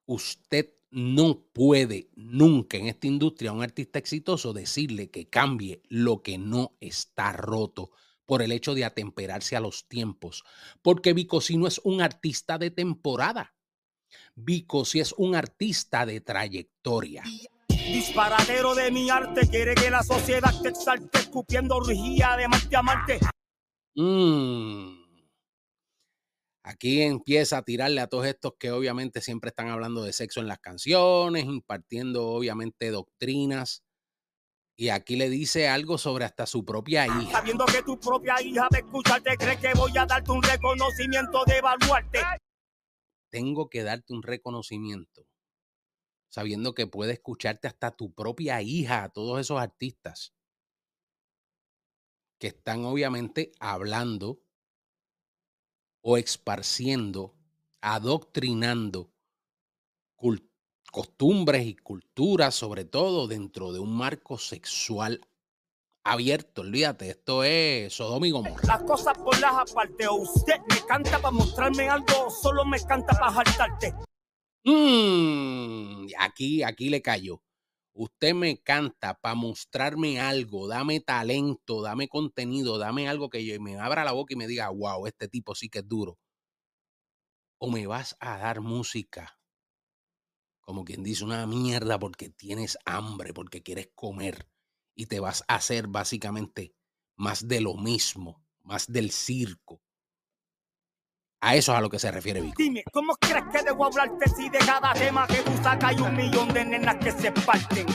Usted 0.07 0.75
no 0.91 1.41
puede 1.53 2.11
nunca 2.15 2.77
en 2.77 2.87
esta 2.87 3.07
industria 3.07 3.51
a 3.51 3.55
un 3.55 3.63
artista 3.63 3.99
exitoso 3.99 4.53
decirle 4.53 5.11
que 5.11 5.29
cambie 5.29 5.83
lo 5.89 6.23
que 6.23 6.37
no 6.37 6.77
está 6.81 7.33
roto 7.33 7.91
por 8.27 8.43
el 8.43 8.53
hecho 8.53 8.75
de 8.75 8.85
atemperarse 8.85 9.57
a 9.57 9.61
los 9.61 9.89
tiempos. 9.89 10.45
Porque 10.83 11.15
Vico 11.15 11.41
si 11.41 11.57
no 11.57 11.67
es 11.67 11.81
un 11.83 12.03
artista 12.03 12.59
de 12.59 12.71
temporada. 12.71 13.55
Vico 14.35 14.85
si 14.85 15.01
es 15.01 15.12
un 15.16 15.35
artista 15.35 16.07
de 16.07 16.20
trayectoria. 16.20 17.23
Disparadero 17.68 18.75
de 18.75 18.90
mi 18.90 19.11
arte. 19.11 19.49
Quiere 19.49 19.75
que 19.75 19.90
la 19.90 20.03
sociedad 20.03 20.53
te 20.62 20.68
exalte. 20.68 21.18
Escupiendo 21.18 21.77
orgía 21.77 22.37
de 22.37 22.49
Marte 22.49 22.77
a 22.77 22.83
Marte. 22.83 23.20
Mm. 23.94 25.01
Aquí 26.62 27.03
empieza 27.03 27.59
a 27.59 27.62
tirarle 27.62 28.01
a 28.01 28.07
todos 28.07 28.27
estos 28.27 28.53
que 28.59 28.70
obviamente 28.70 29.20
siempre 29.20 29.49
están 29.49 29.68
hablando 29.68 30.05
de 30.05 30.12
sexo 30.12 30.40
en 30.40 30.46
las 30.46 30.59
canciones, 30.59 31.44
impartiendo 31.44 32.29
obviamente 32.29 32.90
doctrinas. 32.90 33.83
Y 34.77 34.90
aquí 34.90 35.16
le 35.16 35.29
dice 35.29 35.68
algo 35.68 35.99
sobre 35.99 36.25
hasta 36.25 36.46
su 36.46 36.64
propia 36.64 37.07
hija. 37.07 37.33
Sabiendo 37.33 37.66
que 37.66 37.83
tu 37.83 37.99
propia 37.99 38.40
hija 38.40 38.66
de 38.70 38.79
escucharte 38.79 39.37
cree 39.37 39.59
que 39.59 39.75
voy 39.75 39.96
a 39.99 40.07
darte 40.07 40.31
un 40.31 40.42
reconocimiento 40.42 41.44
de 41.46 41.59
evaluarte. 41.59 42.20
Tengo 43.31 43.71
que 43.71 43.83
darte 43.83 44.12
un 44.12 44.23
reconocimiento. 44.23 45.27
Sabiendo 46.29 46.75
que 46.75 46.87
puede 46.87 47.14
escucharte 47.14 47.66
hasta 47.69 47.90
tu 47.97 48.12
propia 48.12 48.62
hija, 48.62 49.05
a 49.05 49.09
todos 49.09 49.40
esos 49.40 49.61
artistas 49.61 50.35
que 52.38 52.49
están 52.49 52.85
obviamente 52.85 53.53
hablando 53.61 54.40
o 56.03 56.16
esparciendo, 56.16 57.35
adoctrinando 57.83 59.12
costumbres 60.90 61.66
y 61.66 61.77
culturas, 61.77 62.55
sobre 62.55 62.85
todo 62.85 63.29
dentro 63.29 63.73
de 63.73 63.79
un 63.79 63.97
marco 63.97 64.38
sexual 64.38 65.21
abierto. 66.11 66.62
Olvídate, 66.62 67.11
esto 67.11 67.44
es 67.44 67.92
Sodoma 67.92 68.27
y 68.27 68.31
Gomorra. 68.31 68.62
Las 68.66 68.83
cosas 68.83 69.16
por 69.18 69.38
las 69.40 69.53
aparte. 69.53 70.09
O 70.09 70.14
usted 70.16 70.59
me 70.68 70.87
canta 70.87 71.18
para 71.18 71.31
mostrarme 71.31 71.88
algo 71.88 72.27
o 72.27 72.31
solo 72.31 72.64
me 72.64 72.81
canta 72.81 73.18
para 73.18 73.33
jaltarte. 73.33 73.94
Mm, 74.64 76.09
aquí, 76.18 76.62
aquí 76.62 76.90
le 76.90 77.01
cayó. 77.01 77.42
Usted 77.92 78.35
me 78.35 78.59
canta 78.59 79.14
para 79.14 79.35
mostrarme 79.35 80.20
algo, 80.20 80.68
dame 80.68 81.01
talento, 81.01 81.83
dame 81.83 82.09
contenido, 82.09 82.79
dame 82.79 83.09
algo 83.09 83.29
que 83.29 83.44
yo 83.44 83.61
me 83.61 83.79
abra 83.79 84.05
la 84.05 84.12
boca 84.12 84.33
y 84.33 84.37
me 84.37 84.46
diga, 84.46 84.70
wow, 84.70 85.07
este 85.07 85.29
tipo 85.29 85.55
sí 85.55 85.68
que 85.68 85.81
es 85.81 85.88
duro. 85.88 86.18
O 87.59 87.70
me 87.70 87.87
vas 87.87 88.16
a 88.20 88.38
dar 88.38 88.61
música, 88.61 89.38
como 90.61 90.85
quien 90.85 91.03
dice, 91.03 91.25
una 91.25 91.46
mierda 91.46 91.99
porque 91.99 92.31
tienes 92.31 92.79
hambre, 92.87 93.35
porque 93.35 93.62
quieres 93.62 93.90
comer 93.94 94.46
y 94.94 95.07
te 95.07 95.20
vas 95.20 95.44
a 95.48 95.57
hacer 95.57 95.87
básicamente 95.87 96.74
más 97.16 97.46
de 97.46 97.61
lo 97.61 97.74
mismo, 97.74 98.42
más 98.62 98.87
del 98.90 99.11
circo. 99.11 99.83
A 101.42 101.57
eso 101.57 101.72
es 101.72 101.79
a 101.79 101.81
lo 101.81 101.88
que 101.88 101.98
se 101.98 102.11
refiere 102.11 102.40
Vico. 102.40 102.57
Dime, 102.59 102.85
¿cómo 102.92 103.14
crees 103.16 103.44
que 103.50 103.62
debo 103.62 103.87
hablarte 103.87 104.29
si 104.29 104.48
de 104.50 104.59
cada 104.59 104.92
tema 104.92 105.26
que 105.26 105.42
tú 105.42 105.53
sacas 105.62 105.85
hay 105.90 105.96
un 106.00 106.14
millón 106.16 106.53
de 106.53 106.64
nenas 106.66 106.96
que 106.96 107.12
se 107.12 107.33
parten? 107.33 107.87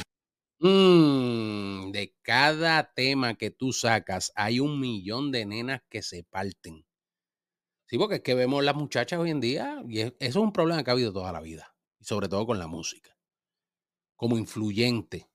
Mm, 0.60 1.92
de 1.92 2.16
cada 2.24 2.92
tema 2.94 3.36
que 3.36 3.52
tú 3.52 3.72
sacas 3.72 4.32
hay 4.36 4.60
un 4.60 4.80
millón 4.80 5.32
de 5.32 5.46
nenas 5.46 5.82
que 5.90 6.02
se 6.02 6.24
parten. 6.24 6.86
Sí, 7.88 8.00
porque 8.00 8.16
es 8.16 8.22
que 8.22 8.34
vemos 8.34 8.64
las 8.64 8.76
muchachas 8.76 9.20
hoy 9.20 9.30
en 9.30 9.42
día 9.42 9.84
y 9.88 10.00
es- 10.00 10.14
eso 10.20 10.40
es 10.40 10.44
un 10.44 10.52
problema 10.52 10.84
que 10.84 10.90
ha 10.90 10.94
habido 10.94 11.14
toda 11.14 11.32
la 11.32 11.42
vida, 11.42 11.76
y 12.00 12.06
sobre 12.06 12.28
todo 12.28 12.48
con 12.48 12.58
la 12.58 12.66
música. 12.68 13.16
Como 14.16 14.38
influyente. 14.38 15.30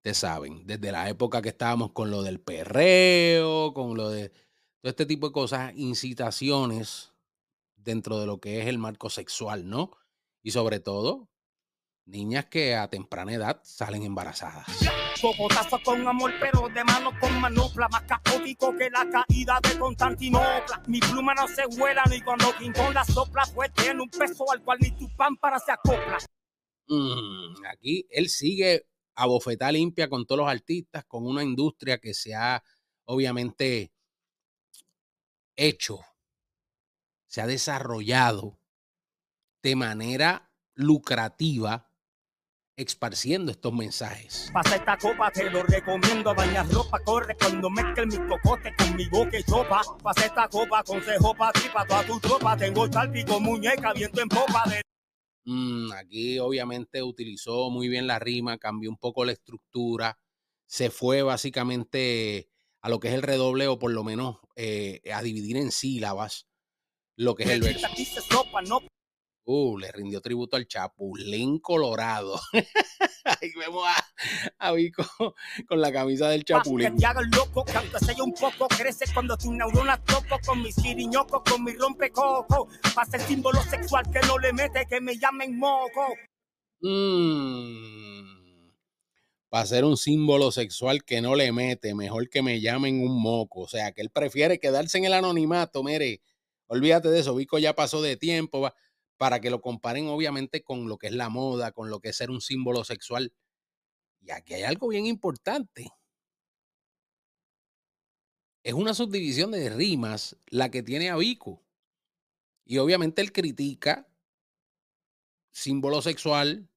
Ustedes 0.00 0.16
saben, 0.16 0.66
desde 0.66 0.92
la 0.92 1.10
época 1.10 1.42
que 1.42 1.50
estábamos 1.50 1.92
con 1.92 2.10
lo 2.10 2.22
del 2.22 2.40
perreo, 2.40 3.74
con 3.74 3.98
lo 3.98 4.08
de 4.08 4.30
todo 4.30 4.88
este 4.88 5.04
tipo 5.04 5.26
de 5.26 5.34
cosas, 5.34 5.74
incitaciones 5.76 7.12
dentro 7.76 8.18
de 8.18 8.24
lo 8.24 8.40
que 8.40 8.62
es 8.62 8.66
el 8.66 8.78
marco 8.78 9.10
sexual, 9.10 9.68
¿no? 9.68 9.90
Y 10.42 10.52
sobre 10.52 10.80
todo, 10.80 11.28
niñas 12.06 12.46
que 12.46 12.76
a 12.76 12.88
temprana 12.88 13.34
edad 13.34 13.60
salen 13.62 14.02
embarazadas. 14.04 14.64
Cocotazo 15.20 15.78
con 15.84 16.08
amor, 16.08 16.32
pero 16.40 16.70
de 16.70 16.82
mano 16.82 17.10
con 17.20 17.38
manopla. 17.38 17.86
Más 17.90 18.04
caótico 18.04 18.74
que 18.78 18.88
la 18.88 19.06
caída 19.06 19.60
de 19.62 19.78
Constantinopla. 19.78 20.82
Mi 20.86 21.00
pluma 21.00 21.34
no 21.34 21.46
se 21.46 21.66
vuela 21.76 22.02
ni 22.08 22.22
cuando 22.22 22.56
King 22.58 22.72
Kong 22.72 22.94
la 22.94 23.04
sopla. 23.04 23.42
Pues 23.54 23.70
tiene 23.74 24.00
un 24.00 24.08
peso 24.08 24.50
al 24.50 24.62
cual 24.64 24.78
ni 24.80 24.92
tu 24.92 25.14
pámpara 25.14 25.58
se 25.58 25.72
acopla. 25.72 26.16
Mm, 26.86 27.66
aquí 27.70 28.06
él 28.08 28.30
sigue 28.30 28.86
a 29.20 29.26
bofetada 29.26 29.72
limpia 29.72 30.08
con 30.08 30.24
todos 30.24 30.40
los 30.40 30.48
artistas, 30.48 31.04
con 31.04 31.26
una 31.26 31.44
industria 31.44 31.98
que 31.98 32.14
se 32.14 32.34
ha 32.34 32.62
obviamente 33.04 33.92
hecho, 35.56 36.00
se 37.26 37.42
ha 37.42 37.46
desarrollado 37.46 38.58
de 39.62 39.76
manera 39.76 40.50
lucrativa, 40.74 41.90
esparciendo 42.76 43.52
estos 43.52 43.74
mensajes. 43.74 44.50
Pasa 44.54 44.76
esta 44.76 44.96
copa, 44.96 45.30
te 45.30 45.50
lo 45.50 45.64
recomiendo. 45.64 46.34
Bañar 46.34 46.66
ropa, 46.70 46.98
corre 47.04 47.36
cuando 47.36 47.68
mezclen 47.68 48.08
mis 48.08 48.20
cocotes 48.20 48.74
con 48.78 48.96
mi 48.96 49.06
boca 49.08 49.38
y 49.38 49.42
sopa. 49.42 49.82
Pasa 50.02 50.24
esta 50.24 50.48
copa, 50.48 50.82
consejo 50.82 51.34
para 51.34 51.52
ti, 51.52 51.68
para 51.70 51.86
toda 51.86 52.06
tu 52.06 52.20
tropa. 52.20 52.56
Tengo 52.56 52.88
pico, 53.12 53.38
muñeca, 53.38 53.92
viento 53.92 54.22
en 54.22 54.28
popa 54.30 54.64
de 54.70 54.80
Mm, 55.44 55.92
aquí 55.92 56.38
obviamente 56.38 57.02
utilizó 57.02 57.70
muy 57.70 57.88
bien 57.88 58.06
la 58.06 58.18
rima, 58.18 58.58
cambió 58.58 58.90
un 58.90 58.98
poco 58.98 59.24
la 59.24 59.32
estructura, 59.32 60.18
se 60.66 60.90
fue 60.90 61.22
básicamente 61.22 62.48
a 62.80 62.88
lo 62.88 63.00
que 63.00 63.08
es 63.08 63.14
el 63.14 63.22
redoble 63.22 63.66
o 63.66 63.78
por 63.78 63.90
lo 63.90 64.04
menos 64.04 64.38
eh, 64.56 65.00
a 65.12 65.22
dividir 65.22 65.56
en 65.56 65.72
sílabas 65.72 66.46
lo 67.16 67.34
que 67.34 67.44
es 67.44 67.50
el 67.50 67.60
verso. 67.60 67.86
Uh, 69.52 69.78
le 69.78 69.90
rindió 69.90 70.20
tributo 70.20 70.54
al 70.56 70.68
Chapulín 70.68 71.58
Colorado. 71.58 72.40
Ahí 73.24 73.50
vemos 73.58 73.84
a, 73.84 74.06
a 74.58 74.70
Vico 74.70 75.02
con 75.68 75.80
la 75.80 75.90
camisa 75.90 76.28
del 76.28 76.44
Que 76.44 76.52
Chapulín. 76.52 76.96
te 76.96 77.04
haga 77.04 77.20
loco, 77.22 77.64
que 77.64 78.22
un 78.22 78.32
poco, 78.32 78.68
crece 78.68 79.06
cuando 79.12 79.36
tus 79.36 79.50
neuronas 79.50 80.04
toco 80.04 80.38
con 80.46 80.62
mis 80.62 80.76
siriñocos, 80.76 81.42
con 81.42 81.64
mi 81.64 81.72
rompecoco. 81.72 82.68
Pasa 82.94 83.16
el 83.16 83.22
símbolo 83.24 83.60
sexual 83.62 84.08
que 84.12 84.20
no 84.20 84.38
le 84.38 84.52
mete, 84.52 84.86
que 84.88 85.00
me 85.00 85.18
llamen 85.18 85.58
moco. 85.58 86.14
Mm, 86.82 88.70
Para 89.48 89.66
ser 89.66 89.84
un 89.84 89.96
símbolo 89.96 90.52
sexual 90.52 91.02
que 91.04 91.20
no 91.20 91.34
le 91.34 91.50
mete, 91.50 91.92
mejor 91.96 92.28
que 92.28 92.42
me 92.42 92.60
llamen 92.60 93.02
un 93.02 93.20
moco. 93.20 93.62
O 93.62 93.68
sea, 93.68 93.90
que 93.90 94.00
él 94.00 94.10
prefiere 94.10 94.60
quedarse 94.60 94.98
en 94.98 95.06
el 95.06 95.12
anonimato. 95.12 95.82
Mire, 95.82 96.22
olvídate 96.68 97.08
de 97.10 97.18
eso. 97.18 97.34
Vico 97.34 97.58
ya 97.58 97.74
pasó 97.74 98.00
de 98.00 98.16
tiempo 98.16 98.60
va, 98.60 98.74
para 99.20 99.38
que 99.38 99.50
lo 99.50 99.60
comparen, 99.60 100.06
obviamente, 100.06 100.62
con 100.62 100.88
lo 100.88 100.96
que 100.96 101.08
es 101.08 101.12
la 101.12 101.28
moda, 101.28 101.72
con 101.72 101.90
lo 101.90 102.00
que 102.00 102.08
es 102.08 102.16
ser 102.16 102.30
un 102.30 102.40
símbolo 102.40 102.84
sexual. 102.84 103.34
Y 104.22 104.30
aquí 104.30 104.54
hay 104.54 104.62
algo 104.62 104.88
bien 104.88 105.04
importante. 105.04 105.92
Es 108.62 108.72
una 108.72 108.94
subdivisión 108.94 109.50
de 109.50 109.68
rimas 109.68 110.38
la 110.46 110.70
que 110.70 110.82
tiene 110.82 111.10
a. 111.10 111.18
Y 112.64 112.78
obviamente 112.78 113.20
él 113.20 113.30
critica 113.30 114.08
símbolo 115.50 116.00
sexual, 116.00 116.70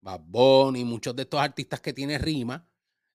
Bad 0.00 0.22
Bunny, 0.26 0.84
muchos 0.84 1.14
de 1.14 1.22
estos 1.22 1.38
artistas 1.38 1.80
que 1.80 1.92
tiene 1.92 2.18
rima, 2.18 2.68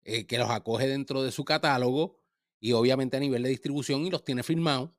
eh, 0.03 0.27
que 0.27 0.37
los 0.37 0.51
acoge 0.51 0.87
dentro 0.87 1.23
de 1.23 1.31
su 1.31 1.43
catálogo 1.43 2.19
y 2.59 2.73
obviamente 2.73 3.17
a 3.17 3.21
nivel 3.21 3.41
de 3.41 3.49
distribución 3.49 4.05
y 4.05 4.11
los 4.11 4.23
tiene 4.23 4.43
firmados. 4.43 4.91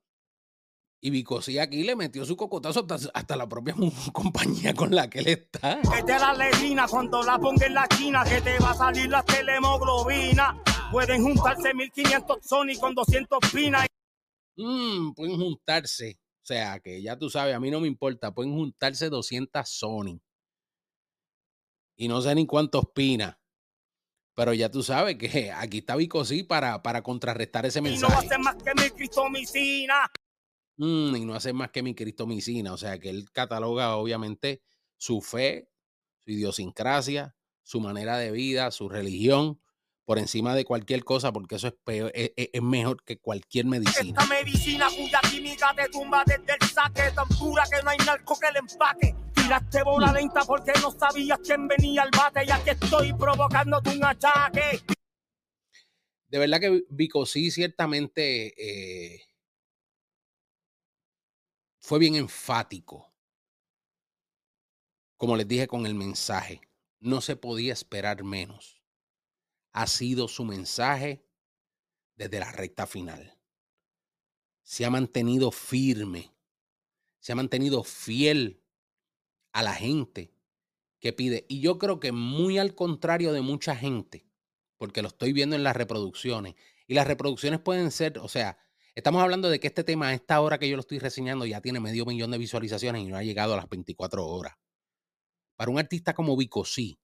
Y 1.01 1.11
Vico 1.11 1.41
sí 1.41 1.57
aquí 1.57 1.83
le 1.83 1.95
metió 1.95 2.25
su 2.25 2.35
cocotazo 2.35 2.81
hasta, 2.81 3.09
hasta 3.13 3.35
la 3.37 3.47
propia 3.47 3.73
compañía 4.13 4.73
con 4.73 4.93
la 4.93 5.09
que 5.09 5.19
él 5.19 5.27
está. 5.27 5.79
Que 5.81 6.03
te 6.03 6.19
la 6.19 6.33
letrina 6.33 6.87
cuando 6.87 7.23
la 7.23 7.37
ponga 7.39 7.65
en 7.65 7.73
la 7.73 7.87
china, 7.87 8.23
que 8.25 8.41
te 8.41 8.59
va 8.59 8.71
a 8.71 8.75
salir 8.75 9.09
la 9.09 9.23
telemoglobina. 9.23 10.61
Pueden 10.91 11.23
juntarse 11.23 11.73
1500 11.73 12.37
Sony 12.41 12.77
con 12.79 12.95
200 12.95 13.39
pinas. 13.53 13.87
Mm, 14.57 15.13
pueden 15.13 15.37
juntarse. 15.37 16.19
O 16.43 16.45
sea, 16.49 16.79
que 16.79 17.01
ya 17.01 17.17
tú 17.17 17.29
sabes, 17.29 17.55
a 17.55 17.59
mí 17.59 17.71
no 17.71 17.79
me 17.79 17.87
importa. 17.87 18.33
Pueden 18.33 18.53
juntarse 18.53 19.09
200 19.09 19.69
Sony. 19.69 20.19
Y 21.95 22.07
no 22.07 22.21
sé 22.21 22.35
ni 22.35 22.45
cuántos 22.45 22.85
pinas. 22.93 23.37
Pero 24.35 24.53
ya 24.53 24.69
tú 24.69 24.83
sabes 24.83 25.17
que 25.17 25.51
aquí 25.55 25.77
está 25.77 25.95
Vico 25.95 26.25
sí 26.25 26.43
para, 26.43 26.81
para 26.81 27.03
contrarrestar 27.03 27.65
ese 27.65 27.79
Y 27.79 27.83
no 27.83 27.89
mensaje. 27.89 28.15
hace 28.15 28.37
más 28.39 28.55
que 28.55 28.73
mi 28.75 28.89
cristomicina. 28.89 30.11
Mm, 30.79 31.15
y 31.17 31.25
no 31.25 31.33
hace 31.35 31.51
más 31.51 31.71
que 31.71 31.83
mi 31.83 31.93
cristomicina. 31.93 32.71
O 32.73 32.77
sea, 32.77 32.97
que 32.99 33.09
él 33.09 33.29
cataloga 33.33 33.97
obviamente 33.97 34.61
su 34.97 35.21
fe, 35.21 35.69
su 36.23 36.31
idiosincrasia, 36.31 37.35
su 37.63 37.81
manera 37.81 38.17
de 38.17 38.31
vida, 38.31 38.71
su 38.71 38.87
religión, 38.87 39.61
por 40.05 40.17
encima 40.19 40.55
de 40.55 40.63
cualquier 40.65 41.03
cosa, 41.03 41.31
porque 41.33 41.55
eso 41.55 41.67
es, 41.67 41.73
peor- 41.83 42.11
es, 42.15 42.31
es- 42.37 42.49
es 42.53 42.61
mejor 42.63 43.03
que 43.03 43.19
cualquier 43.19 43.65
medicina. 43.65 44.19
Esta 44.21 44.25
medicina 44.25 44.87
cuya 44.95 45.19
química 45.29 45.73
te 45.75 45.87
tumba 45.89 46.23
desde 46.25 46.53
el 46.59 46.67
saque, 46.69 47.11
tan 47.13 47.27
pura 47.37 47.63
que 47.69 47.83
no 47.83 47.89
hay 47.91 47.97
narco 47.97 48.39
que 48.39 48.51
le 48.51 48.59
empaque. 48.59 49.15
Tiraste 49.35 49.83
bola 49.83 50.13
lenta 50.13 50.41
porque 50.45 50.71
no 50.81 50.91
sabías 50.91 51.39
quién 51.43 51.67
venía 51.67 52.03
al 52.03 52.09
bate, 52.17 52.45
ya 52.47 52.63
que 52.63 52.71
estoy 52.71 53.13
provocándote 53.13 53.89
un 53.89 54.03
achaque. 54.05 54.79
De 56.27 56.37
verdad 56.39 56.59
que 56.59 56.85
Vico 56.89 57.25
sí, 57.25 57.51
ciertamente 57.51 58.53
eh, 58.57 59.21
fue 61.89 61.97
bien 61.97 62.13
enfático. 62.13 63.11
Como 65.17 65.35
les 65.35 65.47
dije 65.47 65.67
con 65.67 65.87
el 65.87 65.95
mensaje, 65.95 66.61
no 66.99 67.19
se 67.19 67.35
podía 67.35 67.73
esperar 67.73 68.23
menos. 68.23 68.83
Ha 69.71 69.87
sido 69.87 70.27
su 70.27 70.45
mensaje 70.45 71.25
desde 72.15 72.41
la 72.41 72.51
recta 72.51 72.85
final. 72.85 73.35
Se 74.61 74.85
ha 74.85 74.91
mantenido 74.91 75.49
firme, 75.49 76.31
se 77.17 77.31
ha 77.31 77.35
mantenido 77.35 77.83
fiel 77.83 78.61
a 79.51 79.63
la 79.63 79.73
gente 79.73 80.31
que 80.99 81.11
pide. 81.11 81.47
Y 81.49 81.59
yo 81.59 81.79
creo 81.79 81.99
que 81.99 82.11
muy 82.11 82.59
al 82.59 82.75
contrario 82.75 83.33
de 83.33 83.41
mucha 83.41 83.75
gente, 83.75 84.27
porque 84.77 85.01
lo 85.01 85.07
estoy 85.07 85.33
viendo 85.33 85.55
en 85.55 85.63
las 85.63 85.75
reproducciones. 85.75 86.53
Y 86.85 86.93
las 86.93 87.07
reproducciones 87.07 87.59
pueden 87.59 87.89
ser, 87.89 88.19
o 88.19 88.27
sea, 88.27 88.59
estamos 88.99 89.21
hablando 89.23 89.49
de 89.49 89.61
que 89.61 89.67
este 89.67 89.85
tema 89.85 90.09
a 90.09 90.13
esta 90.13 90.41
hora 90.41 90.57
que 90.57 90.67
yo 90.67 90.75
lo 90.75 90.81
estoy 90.81 90.99
reseñando 90.99 91.45
ya 91.45 91.61
tiene 91.61 91.79
medio 91.79 92.05
millón 92.05 92.31
de 92.31 92.37
visualizaciones 92.37 93.01
y 93.01 93.07
no 93.07 93.15
ha 93.15 93.23
llegado 93.23 93.53
a 93.53 93.57
las 93.57 93.69
24 93.69 94.27
horas. 94.27 94.55
Para 95.55 95.71
un 95.71 95.79
artista 95.79 96.13
como 96.13 96.35
Vico, 96.35 96.65
sí, 96.65 96.99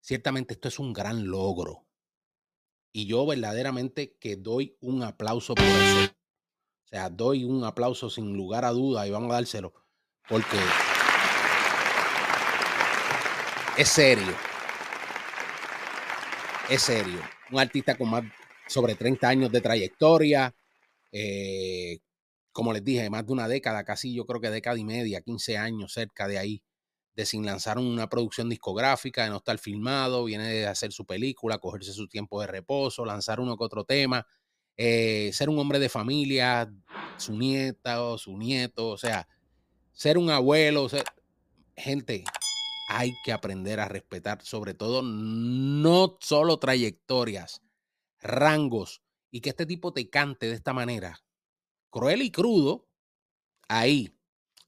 ciertamente 0.00 0.54
esto 0.54 0.68
es 0.68 0.78
un 0.78 0.94
gran 0.94 1.26
logro. 1.26 1.86
Y 2.92 3.06
yo 3.06 3.26
verdaderamente 3.26 4.16
que 4.18 4.36
doy 4.36 4.78
un 4.80 5.02
aplauso 5.02 5.54
por 5.54 5.66
eso. 5.66 6.12
O 6.84 6.88
sea, 6.88 7.10
doy 7.10 7.44
un 7.44 7.62
aplauso 7.64 8.08
sin 8.08 8.34
lugar 8.34 8.64
a 8.64 8.70
duda 8.70 9.06
y 9.06 9.10
vamos 9.10 9.30
a 9.32 9.34
dárselo. 9.34 9.74
Porque 10.26 10.56
es 13.76 13.88
serio. 13.88 14.34
Es 16.70 16.80
serio. 16.80 17.20
Un 17.50 17.60
artista 17.60 17.98
con 17.98 18.08
más 18.08 18.24
sobre 18.66 18.94
30 18.94 19.28
años 19.28 19.52
de 19.52 19.60
trayectoria. 19.60 20.55
Eh, 21.18 22.00
como 22.52 22.72
les 22.74 22.84
dije, 22.84 23.08
más 23.08 23.26
de 23.26 23.32
una 23.32 23.48
década, 23.48 23.84
casi 23.84 24.14
yo 24.14 24.26
creo 24.26 24.40
que 24.40 24.50
década 24.50 24.78
y 24.78 24.84
media, 24.84 25.22
15 25.22 25.56
años 25.56 25.92
cerca 25.94 26.28
de 26.28 26.38
ahí, 26.38 26.62
de 27.14 27.24
sin 27.24 27.46
lanzar 27.46 27.78
una 27.78 28.08
producción 28.10 28.50
discográfica, 28.50 29.24
de 29.24 29.30
no 29.30 29.38
estar 29.38 29.58
filmado, 29.58 30.24
viene 30.24 30.52
de 30.52 30.66
hacer 30.66 30.92
su 30.92 31.06
película, 31.06 31.58
cogerse 31.58 31.92
su 31.94 32.06
tiempo 32.06 32.40
de 32.42 32.48
reposo, 32.48 33.06
lanzar 33.06 33.40
uno 33.40 33.56
que 33.56 33.64
otro 33.64 33.84
tema, 33.84 34.26
eh, 34.76 35.30
ser 35.32 35.48
un 35.48 35.58
hombre 35.58 35.78
de 35.78 35.88
familia, 35.88 36.70
su 37.16 37.36
nieta 37.38 38.02
o 38.02 38.18
su 38.18 38.36
nieto, 38.36 38.88
o 38.88 38.98
sea, 38.98 39.26
ser 39.92 40.18
un 40.18 40.28
abuelo, 40.28 40.88
gente, 41.76 42.24
hay 42.90 43.14
que 43.24 43.32
aprender 43.32 43.80
a 43.80 43.88
respetar, 43.88 44.42
sobre 44.42 44.74
todo, 44.74 45.00
no 45.02 46.18
solo 46.20 46.58
trayectorias, 46.58 47.62
rangos 48.20 49.00
y 49.36 49.42
que 49.42 49.50
este 49.50 49.66
tipo 49.66 49.92
te 49.92 50.08
cante 50.08 50.46
de 50.46 50.54
esta 50.54 50.72
manera, 50.72 51.22
cruel 51.90 52.22
y 52.22 52.30
crudo, 52.30 52.88
ahí. 53.68 54.18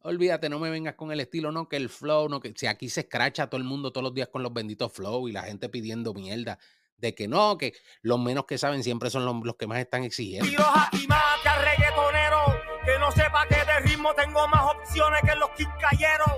Olvídate, 0.00 0.50
no 0.50 0.58
me 0.58 0.68
vengas 0.68 0.94
con 0.94 1.10
el 1.10 1.20
estilo, 1.20 1.50
no, 1.50 1.70
que 1.70 1.76
el 1.76 1.88
flow, 1.88 2.28
no, 2.28 2.38
que 2.38 2.52
si 2.54 2.66
aquí 2.66 2.90
se 2.90 3.00
escracha 3.00 3.48
todo 3.48 3.58
el 3.58 3.66
mundo 3.66 3.92
todos 3.92 4.04
los 4.04 4.12
días 4.12 4.28
con 4.28 4.42
los 4.42 4.52
benditos 4.52 4.92
flow 4.92 5.26
y 5.26 5.32
la 5.32 5.44
gente 5.44 5.70
pidiendo 5.70 6.12
mierda 6.12 6.58
de 6.98 7.14
que 7.14 7.28
no, 7.28 7.56
que 7.56 7.72
los 8.02 8.20
menos 8.20 8.44
que 8.44 8.58
saben 8.58 8.84
siempre 8.84 9.08
son 9.08 9.24
los, 9.24 9.56
que 9.56 9.66
más 9.66 9.78
están 9.78 10.04
exigiendo. 10.04 10.46
Reggaetonero. 10.46 12.60
Que 12.84 12.98
no 12.98 13.10
sepa 13.12 13.46
que 13.48 13.56
de 13.56 13.80
ritmo 13.80 14.14
tengo 14.14 14.46
más 14.48 14.74
opciones 14.74 15.20
que 15.22 15.34
los. 15.34 15.48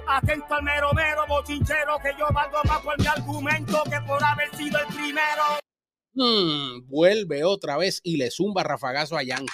Atento 0.06 0.54
al 0.54 0.62
mero 0.62 0.92
mero. 0.92 1.24
Que 2.04 2.12
yo 2.18 2.28
más 2.32 2.48
por 2.82 3.00
mi 3.00 3.06
argumento 3.06 3.82
que 3.84 4.00
por 4.06 4.22
haber 4.22 4.54
sido 4.56 4.78
el 4.78 4.86
primero. 4.94 5.59
Mm, 6.14 6.88
vuelve 6.88 7.44
otra 7.44 7.76
vez 7.76 8.00
y 8.02 8.16
le 8.16 8.30
zumba 8.30 8.62
rafagazo 8.64 9.16
a 9.16 9.22
Yankee. 9.22 9.52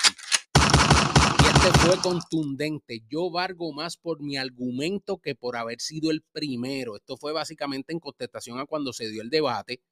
Y 0.54 1.46
este 1.46 1.78
fue 1.78 1.96
contundente. 2.00 3.02
Yo 3.08 3.30
valgo 3.30 3.72
más 3.72 3.96
por 3.96 4.22
mi 4.22 4.36
argumento 4.36 5.18
que 5.18 5.34
por 5.34 5.56
haber 5.56 5.80
sido 5.80 6.10
el 6.10 6.22
primero. 6.32 6.96
Esto 6.96 7.16
fue 7.16 7.32
básicamente 7.32 7.92
en 7.92 8.00
contestación 8.00 8.58
a 8.58 8.66
cuando 8.66 8.92
se 8.92 9.10
dio 9.10 9.22
el 9.22 9.30
debate 9.30 9.82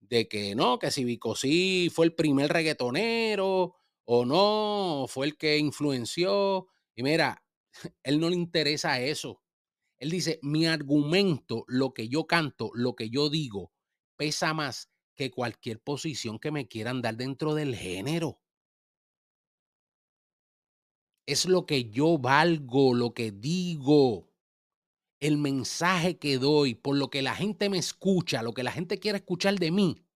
de 0.00 0.28
que 0.28 0.54
no, 0.54 0.78
que 0.78 0.90
si 0.90 1.04
Vico 1.04 1.34
sí 1.36 1.90
fue 1.92 2.06
el 2.06 2.14
primer 2.14 2.52
reggaetonero 2.52 3.74
o 4.04 4.24
no, 4.24 5.06
fue 5.08 5.26
el 5.26 5.36
que 5.36 5.58
influenció. 5.58 6.66
Y 6.94 7.02
mira, 7.02 7.42
él 8.02 8.20
no 8.20 8.28
le 8.28 8.36
interesa 8.36 9.00
eso. 9.00 9.42
Él 9.98 10.10
dice, 10.10 10.38
mi 10.42 10.66
argumento, 10.66 11.64
lo 11.66 11.92
que 11.92 12.08
yo 12.08 12.26
canto, 12.26 12.70
lo 12.74 12.94
que 12.94 13.10
yo 13.10 13.30
digo, 13.30 13.72
pesa 14.16 14.54
más 14.54 14.90
que 15.18 15.32
cualquier 15.32 15.80
posición 15.80 16.38
que 16.38 16.52
me 16.52 16.68
quieran 16.68 17.02
dar 17.02 17.16
dentro 17.16 17.54
del 17.54 17.74
género. 17.74 18.40
Es 21.26 21.44
lo 21.44 21.66
que 21.66 21.90
yo 21.90 22.18
valgo, 22.18 22.94
lo 22.94 23.12
que 23.12 23.32
digo, 23.32 24.32
el 25.20 25.36
mensaje 25.36 26.18
que 26.18 26.38
doy, 26.38 26.76
por 26.76 26.96
lo 26.96 27.10
que 27.10 27.20
la 27.20 27.34
gente 27.34 27.68
me 27.68 27.78
escucha, 27.78 28.44
lo 28.44 28.54
que 28.54 28.62
la 28.62 28.70
gente 28.70 28.98
quiere 28.98 29.18
escuchar 29.18 29.56
de 29.56 29.72
mí, 29.72 30.06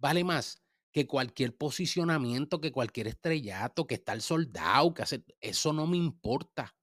vale 0.00 0.24
más 0.24 0.62
que 0.92 1.06
cualquier 1.06 1.54
posicionamiento, 1.54 2.60
que 2.60 2.72
cualquier 2.72 3.08
estrellato, 3.08 3.86
que 3.86 3.96
está 3.96 4.14
el 4.14 4.22
soldado, 4.22 4.94
que 4.94 5.02
hace, 5.02 5.24
eso 5.40 5.74
no 5.74 5.86
me 5.86 5.98
importa. 5.98 6.74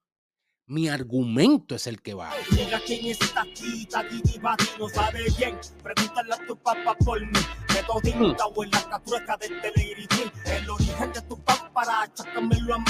Mi 0.69 0.87
argumento 0.87 1.73
es 1.73 1.87
el 1.87 1.99
que 1.99 2.13
vale. 2.13 2.43
Mira 2.51 2.79
quién 2.85 3.03
está 3.07 3.41
aquí, 3.41 3.87
Tati 3.87 4.21
Bati 4.39 4.65
no 4.77 4.87
sabe 4.87 5.25
quién. 5.35 5.57
Pregúntale 5.81 6.31
a 6.31 6.45
tu 6.45 6.55
papá 6.57 6.95
por 7.03 7.19
mí. 7.19 7.39
Que 7.67 7.81
todita 7.81 8.45
o 8.45 8.63
en 8.63 8.69
la 8.69 8.87
catrueca 8.87 9.35
del 9.37 9.59
telegritín. 9.61 10.31
El 10.45 10.69
origen 10.69 11.11
de 11.11 11.21
tu 11.23 11.43
papá 11.43 11.71
para 11.73 12.03
achacármelo 12.03 12.75
a 12.75 12.77
mí. 12.77 12.85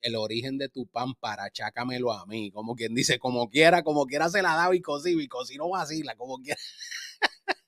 El 0.00 0.14
origen 0.14 0.56
de 0.56 0.68
tu 0.68 0.86
pan 0.86 1.14
para 1.18 1.46
a 1.46 2.26
mí. 2.26 2.52
Como 2.52 2.76
quien 2.76 2.94
dice, 2.94 3.18
como 3.18 3.50
quiera, 3.50 3.82
como 3.82 4.06
quiera 4.06 4.30
se 4.30 4.40
la 4.40 4.54
da 4.54 4.70
Vicosí, 4.70 5.16
Vicosí 5.16 5.56
no 5.56 5.70
vacila, 5.70 6.14
como 6.14 6.38
quiera. 6.38 6.60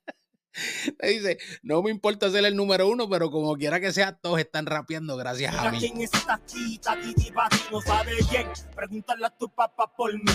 Me 1.03 1.09
dice, 1.09 1.39
no 1.63 1.83
me 1.83 1.91
importa 1.91 2.31
ser 2.31 2.45
el 2.45 2.57
número 2.57 2.89
uno, 2.89 3.09
pero 3.09 3.31
como 3.31 3.55
quiera 3.57 3.81
que 3.81 3.93
sea, 3.93 4.17
todos 4.17 4.39
están 4.41 4.67
rapeando 4.67 5.17
gracias 5.17 5.55
a 5.55 5.71
mí. 5.71 5.79
quién 5.79 6.01
está 6.01 6.35
aquí, 6.35 6.79
Tati 6.79 7.31
Bati 7.31 7.57
no 7.71 7.81
sabe 7.81 8.13
quién. 8.29 8.47
Pregúntale 8.75 9.27
a 9.27 9.31
tu 9.37 9.49
papá 9.49 9.93
por 9.95 10.13
mí. 10.13 10.33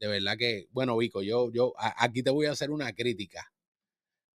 De 0.00 0.08
verdad 0.08 0.36
que, 0.38 0.66
bueno, 0.70 0.96
Vico, 0.96 1.22
yo, 1.22 1.50
yo 1.52 1.74
a- 1.78 2.04
aquí 2.04 2.22
te 2.22 2.30
voy 2.30 2.46
a 2.46 2.52
hacer 2.52 2.70
una 2.70 2.92
crítica. 2.92 3.52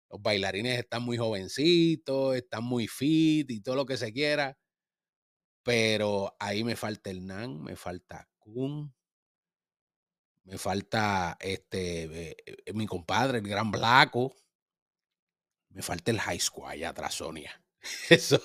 Los 0.09 0.21
bailarines 0.21 0.77
están 0.77 1.03
muy 1.03 1.17
jovencitos, 1.17 2.35
están 2.35 2.63
muy 2.63 2.87
fit 2.87 3.49
y 3.49 3.61
todo 3.61 3.75
lo 3.75 3.85
que 3.85 3.97
se 3.97 4.11
quiera. 4.11 4.57
Pero 5.63 6.35
ahí 6.39 6.63
me 6.63 6.75
falta 6.75 7.09
Hernán, 7.09 7.63
me 7.63 7.75
falta 7.77 8.27
Kun, 8.37 8.93
me 10.43 10.57
falta 10.57 11.37
este 11.39 12.03
eh, 12.31 12.35
eh, 12.65 12.73
mi 12.73 12.85
compadre, 12.85 13.37
el 13.37 13.47
gran 13.47 13.71
Blaco. 13.71 14.35
Me 15.73 15.81
falta 15.81 16.11
el 16.11 16.19
high 16.19 16.39
school 16.39 16.69
allá 16.69 16.89
atrás, 16.89 17.15
Sonia. 17.15 17.51
Eso. 18.09 18.41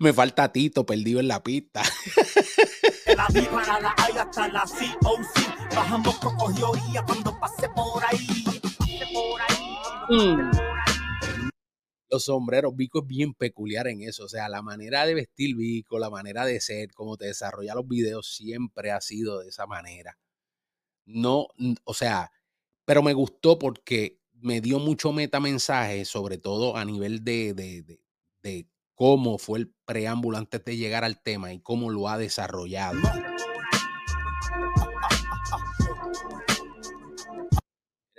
me 0.00 0.12
falta 0.12 0.52
Tito 0.52 0.84
perdido 0.86 1.20
en 1.20 1.28
la 1.28 1.42
pista. 1.42 1.82
La 3.14 3.26
para 3.50 3.80
la 3.80 3.94
hay 3.98 4.16
hasta 4.16 4.48
la 4.48 4.62
COC. 4.62 5.74
Bajamos 5.74 6.18
cocoyoría 6.18 7.02
cuando 7.04 7.38
pase 7.38 7.68
por 7.70 8.02
ahí. 8.04 8.44
Pase 8.78 9.06
por 9.12 9.40
ahí. 9.40 9.76
Mm. 10.08 10.50
Los 12.10 12.24
sombreros, 12.24 12.74
Vico 12.74 13.00
es 13.00 13.06
bien 13.06 13.34
peculiar 13.34 13.88
en 13.88 14.02
eso. 14.02 14.24
O 14.24 14.28
sea, 14.28 14.48
la 14.48 14.62
manera 14.62 15.04
de 15.04 15.14
vestir 15.14 15.56
Vico, 15.56 15.98
la 15.98 16.10
manera 16.10 16.44
de 16.46 16.60
ser, 16.60 16.92
cómo 16.92 17.16
te 17.18 17.26
desarrolla 17.26 17.74
los 17.74 17.86
videos, 17.86 18.34
siempre 18.34 18.90
ha 18.92 19.00
sido 19.00 19.40
de 19.40 19.48
esa 19.48 19.66
manera. 19.66 20.18
No, 21.04 21.48
o 21.84 21.94
sea, 21.94 22.30
pero 22.84 23.02
me 23.02 23.12
gustó 23.12 23.58
porque 23.58 24.21
me 24.42 24.60
dio 24.60 24.78
mucho 24.80 25.12
metamensaje, 25.12 26.04
sobre 26.04 26.36
todo 26.36 26.76
a 26.76 26.84
nivel 26.84 27.24
de, 27.24 27.54
de, 27.54 28.00
de- 28.42 28.68
cómo 28.94 29.38
fue 29.38 29.60
el 29.60 29.74
preámbulo 29.84 30.36
antes 30.38 30.64
de 30.64 30.76
llegar 30.76 31.02
al 31.02 31.20
tema 31.22 31.52
y 31.52 31.60
cómo 31.60 31.90
lo 31.90 32.08
ha 32.08 32.18
desarrollado. 32.18 33.00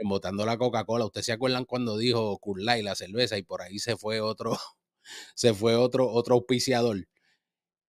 Botando 0.06 0.46
la 0.46 0.58
Coca-Cola, 0.58 1.06
¿ustedes 1.06 1.28
se 1.28 1.32
acuerdan 1.32 1.64
cuando 1.64 1.98
dijo 1.98 2.38
Curlay 2.40 2.82
la 2.84 2.96
cerveza 2.96 3.38
y 3.38 3.44
por 3.44 3.62
ahí 3.62 3.80
se 3.80 3.96
fue 3.96 4.20
otro, 4.20 4.58
se 5.36 5.54
fue 5.54 5.76
otro, 5.76 6.10
otro 6.12 6.36
auspiciador? 6.36 7.08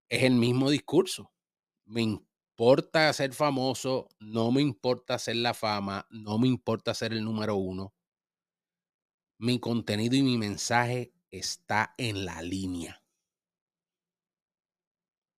Es 0.08 0.22
el 0.22 0.34
mismo 0.34 0.70
discurso. 0.70 1.32
Me 1.84 2.02
importa 2.02 3.12
ser 3.12 3.32
famoso, 3.32 4.08
no 4.20 4.52
me 4.52 4.62
importa 4.62 5.18
ser 5.18 5.36
la 5.36 5.54
fama, 5.54 6.06
no 6.10 6.38
me 6.38 6.46
importa 6.48 6.94
ser 6.94 7.12
el 7.12 7.24
número 7.24 7.56
uno. 7.56 7.94
Mi 9.38 9.58
contenido 9.58 10.16
y 10.16 10.22
mi 10.22 10.38
mensaje 10.38 11.12
está 11.30 11.94
en 11.98 12.24
la 12.24 12.42
línea. 12.42 13.02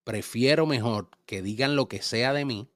Prefiero 0.05 0.67
mejor 0.67 1.11
que 1.27 1.43
digan 1.43 1.75
lo 1.75 1.89
que 1.89 2.03
sea 2.03 2.33
de 2.33 2.45
mí, 2.45 2.71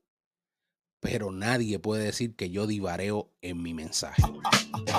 pero 1.00 1.30
nadie 1.30 1.78
puede 1.78 2.04
decir 2.04 2.34
que 2.34 2.50
yo 2.50 2.66
divareo 2.66 3.32
en 3.40 3.62
mi 3.62 3.74
mensaje. 3.74 4.22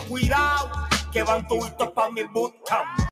Cuidado, 0.07 0.71
que 1.11 1.23
van 1.23 1.47
tuitos 1.47 1.91
pa' 1.91 2.09
mi 2.09 2.23
bootcamp. 2.23 3.11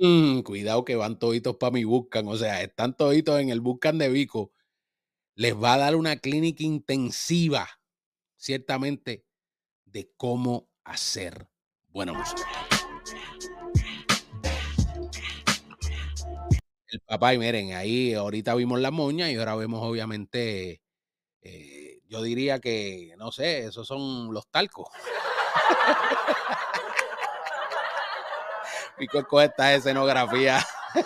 Mm, 0.00 0.42
cuidado 0.42 0.84
que 0.84 0.94
van 0.94 1.18
toditos 1.18 1.56
para 1.56 1.72
mi 1.72 1.84
buscan. 1.84 2.28
O 2.28 2.36
sea, 2.36 2.62
están 2.62 2.96
toditos 2.96 3.40
en 3.40 3.50
el 3.50 3.60
buscan 3.60 3.98
de 3.98 4.08
Vico. 4.08 4.52
Les 5.34 5.54
va 5.54 5.74
a 5.74 5.78
dar 5.78 5.96
una 5.96 6.16
clínica 6.16 6.62
intensiva, 6.62 7.68
ciertamente, 8.36 9.26
de 9.84 10.12
cómo 10.16 10.68
hacer 10.84 11.48
buena 11.98 12.12
música. 12.12 12.42
El 16.86 17.00
papá, 17.00 17.34
y 17.34 17.38
miren, 17.38 17.72
ahí 17.72 18.14
ahorita 18.14 18.54
vimos 18.54 18.78
la 18.78 18.92
moña 18.92 19.32
y 19.32 19.36
ahora 19.36 19.56
vemos 19.56 19.82
obviamente, 19.82 20.80
eh, 21.42 21.98
yo 22.06 22.22
diría 22.22 22.60
que, 22.60 23.14
no 23.18 23.32
sé, 23.32 23.66
esos 23.66 23.88
son 23.88 24.32
los 24.32 24.46
talcos. 24.46 24.86
Pico 28.98 29.18
escoge 29.18 29.46
esta 29.46 29.74
escenografía. 29.74 30.64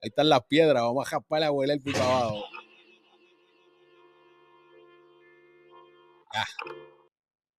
Ahí 0.00 0.08
están 0.08 0.28
las 0.28 0.44
piedras, 0.46 0.82
vamos 0.82 1.06
a 1.06 1.10
jaspar 1.10 1.40
la 1.40 1.46
abuela 1.46 1.74
el 1.74 1.80
pico 1.80 2.00
abajo. 2.00 2.44
Ya. 6.32 6.44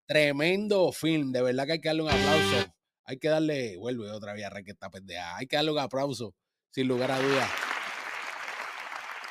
Tremendo 0.08 0.92
film, 0.92 1.32
de 1.32 1.42
verdad 1.42 1.66
que 1.66 1.74
hay 1.74 1.82
que 1.82 1.90
darle 1.90 2.04
un 2.04 2.10
aplauso. 2.10 2.74
Hay 3.06 3.18
que 3.18 3.30
darle, 3.30 3.78
vuelve 3.78 4.10
otra 4.12 4.34
vez 4.34 4.46
a 4.46 4.64
que 4.64 4.72
está 4.72 4.90
pendeja. 4.90 5.38
Hay 5.38 5.48
que 5.48 5.56
darle 5.56 5.72
un 5.72 5.80
aplauso, 5.80 6.36
sin 6.72 6.88
lugar 6.88 7.12
a 7.12 7.20
dudas, 7.20 7.50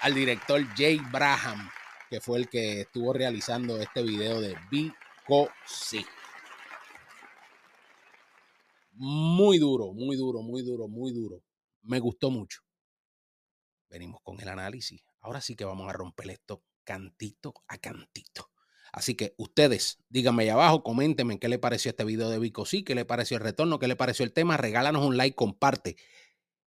al 0.00 0.14
director 0.14 0.60
Jay 0.76 1.00
Braham, 1.12 1.68
que 2.10 2.20
fue 2.20 2.38
el 2.38 2.48
que 2.48 2.82
estuvo 2.82 3.12
realizando 3.12 3.80
este 3.80 4.02
video 4.02 4.40
de 4.40 4.56
Vico 4.70 5.50
Sí. 5.66 6.04
Muy 8.92 9.58
duro, 9.58 9.92
muy 9.92 10.16
duro, 10.16 10.42
muy 10.42 10.62
duro, 10.62 10.88
muy 10.88 11.12
duro. 11.12 11.42
Me 11.82 12.00
gustó 12.00 12.30
mucho. 12.30 12.60
Venimos 13.88 14.20
con 14.22 14.40
el 14.40 14.48
análisis. 14.48 15.02
Ahora 15.20 15.40
sí 15.40 15.54
que 15.54 15.64
vamos 15.64 15.88
a 15.88 15.92
romper 15.92 16.30
esto 16.30 16.62
cantito 16.82 17.54
a 17.68 17.78
cantito. 17.78 18.50
Así 18.92 19.14
que 19.14 19.34
ustedes, 19.36 19.98
díganme 20.08 20.44
ahí 20.44 20.48
abajo, 20.48 20.82
coméntenme 20.82 21.38
qué 21.38 21.48
le 21.48 21.58
pareció 21.58 21.90
este 21.90 22.04
video 22.04 22.30
de 22.30 22.38
Vico 22.38 22.64
Sí, 22.64 22.82
qué 22.84 22.94
le 22.94 23.04
pareció 23.04 23.36
el 23.36 23.42
retorno, 23.42 23.78
qué 23.78 23.88
le 23.88 23.96
pareció 23.96 24.24
el 24.24 24.32
tema. 24.32 24.56
Regálanos 24.56 25.04
un 25.04 25.16
like, 25.16 25.36
comparte. 25.36 25.96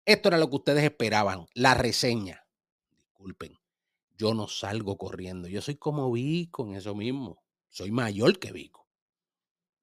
Esto 0.05 0.29
era 0.29 0.39
lo 0.39 0.51
que 0.51 0.57
ustedes 0.57 0.85
esperaban, 0.85 1.47
la 1.55 1.75
reseña. 1.75 2.47
Disculpen, 2.91 3.59
yo 4.17 4.35
no 4.35 4.49
salgo 4.49 4.99
corriendo. 4.99 5.49
Yo 5.49 5.63
soy 5.63 5.77
como 5.77 6.11
Vico 6.13 6.67
en 6.67 6.75
eso 6.75 6.95
mismo. 6.95 7.43
Soy 7.69 7.91
mayor 7.91 8.39
que 8.39 8.53
Vico. 8.53 8.89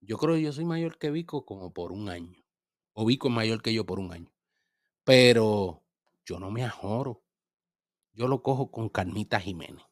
Yo 0.01 0.17
creo 0.17 0.35
que 0.35 0.41
yo 0.41 0.53
soy 0.53 0.65
mayor 0.65 0.97
que 0.97 1.11
Vico 1.11 1.45
como 1.45 1.73
por 1.73 1.91
un 1.91 2.09
año. 2.09 2.43
O 2.93 3.05
Vico 3.05 3.29
es 3.29 3.33
mayor 3.33 3.61
que 3.61 3.73
yo 3.73 3.85
por 3.85 3.99
un 3.99 4.11
año. 4.11 4.31
Pero 5.03 5.83
yo 6.25 6.39
no 6.39 6.51
me 6.51 6.63
ajoro. 6.63 7.23
Yo 8.13 8.27
lo 8.27 8.41
cojo 8.41 8.71
con 8.71 8.89
Carmita 8.89 9.39
Jiménez. 9.39 9.85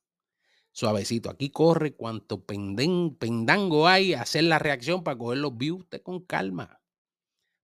Suavecito. 0.76 1.30
Aquí 1.30 1.51
corre 1.51 1.95
cuanto 1.95 2.45
penden- 2.45 3.17
pendango 3.17 3.88
hay, 3.88 4.13
hacer 4.13 4.43
la 4.43 4.59
reacción 4.59 5.05
para 5.05 5.17
coger 5.17 5.38
los 5.38 5.57
views. 5.57 5.86
Con 6.03 6.19
calma. 6.26 6.82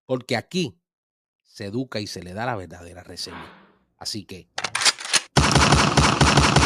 Porque 0.06 0.34
aquí 0.34 0.80
se 1.42 1.66
educa 1.66 2.00
y 2.00 2.06
se 2.06 2.22
le 2.22 2.32
da 2.32 2.46
la 2.46 2.56
verdadera 2.56 3.02
reseña. 3.02 3.52
Así 3.98 4.24
que 4.24 4.48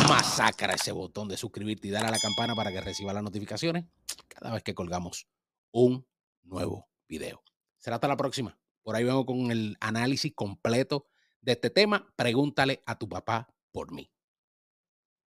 masacra 0.09 0.75
ese 0.75 0.93
botón 0.93 1.27
de 1.27 1.37
suscribirte 1.37 1.89
y 1.89 1.91
dar 1.91 2.07
a 2.07 2.13
la 2.13 2.19
campana 2.21 2.55
para 2.55 2.71
que 2.71 2.81
reciba 2.81 3.13
las 3.13 3.25
notificaciones 3.25 3.85
cada 4.29 4.53
vez 4.53 4.63
que 4.63 4.73
colgamos 4.73 5.27
un 5.73 6.07
nuevo 6.45 6.89
video. 7.09 7.43
Será 7.77 7.97
hasta 7.97 8.07
la 8.07 8.17
próxima. 8.17 8.57
Por 8.85 8.95
ahí 8.95 9.03
vengo 9.03 9.27
con 9.27 9.51
el 9.51 9.77
análisis 9.81 10.33
completo 10.33 11.09
de 11.41 11.53
este 11.53 11.71
tema. 11.71 12.07
Pregúntale 12.15 12.85
a 12.87 12.97
tu 12.97 13.09
papá 13.09 13.53
por 13.73 13.91
mí. 13.91 14.13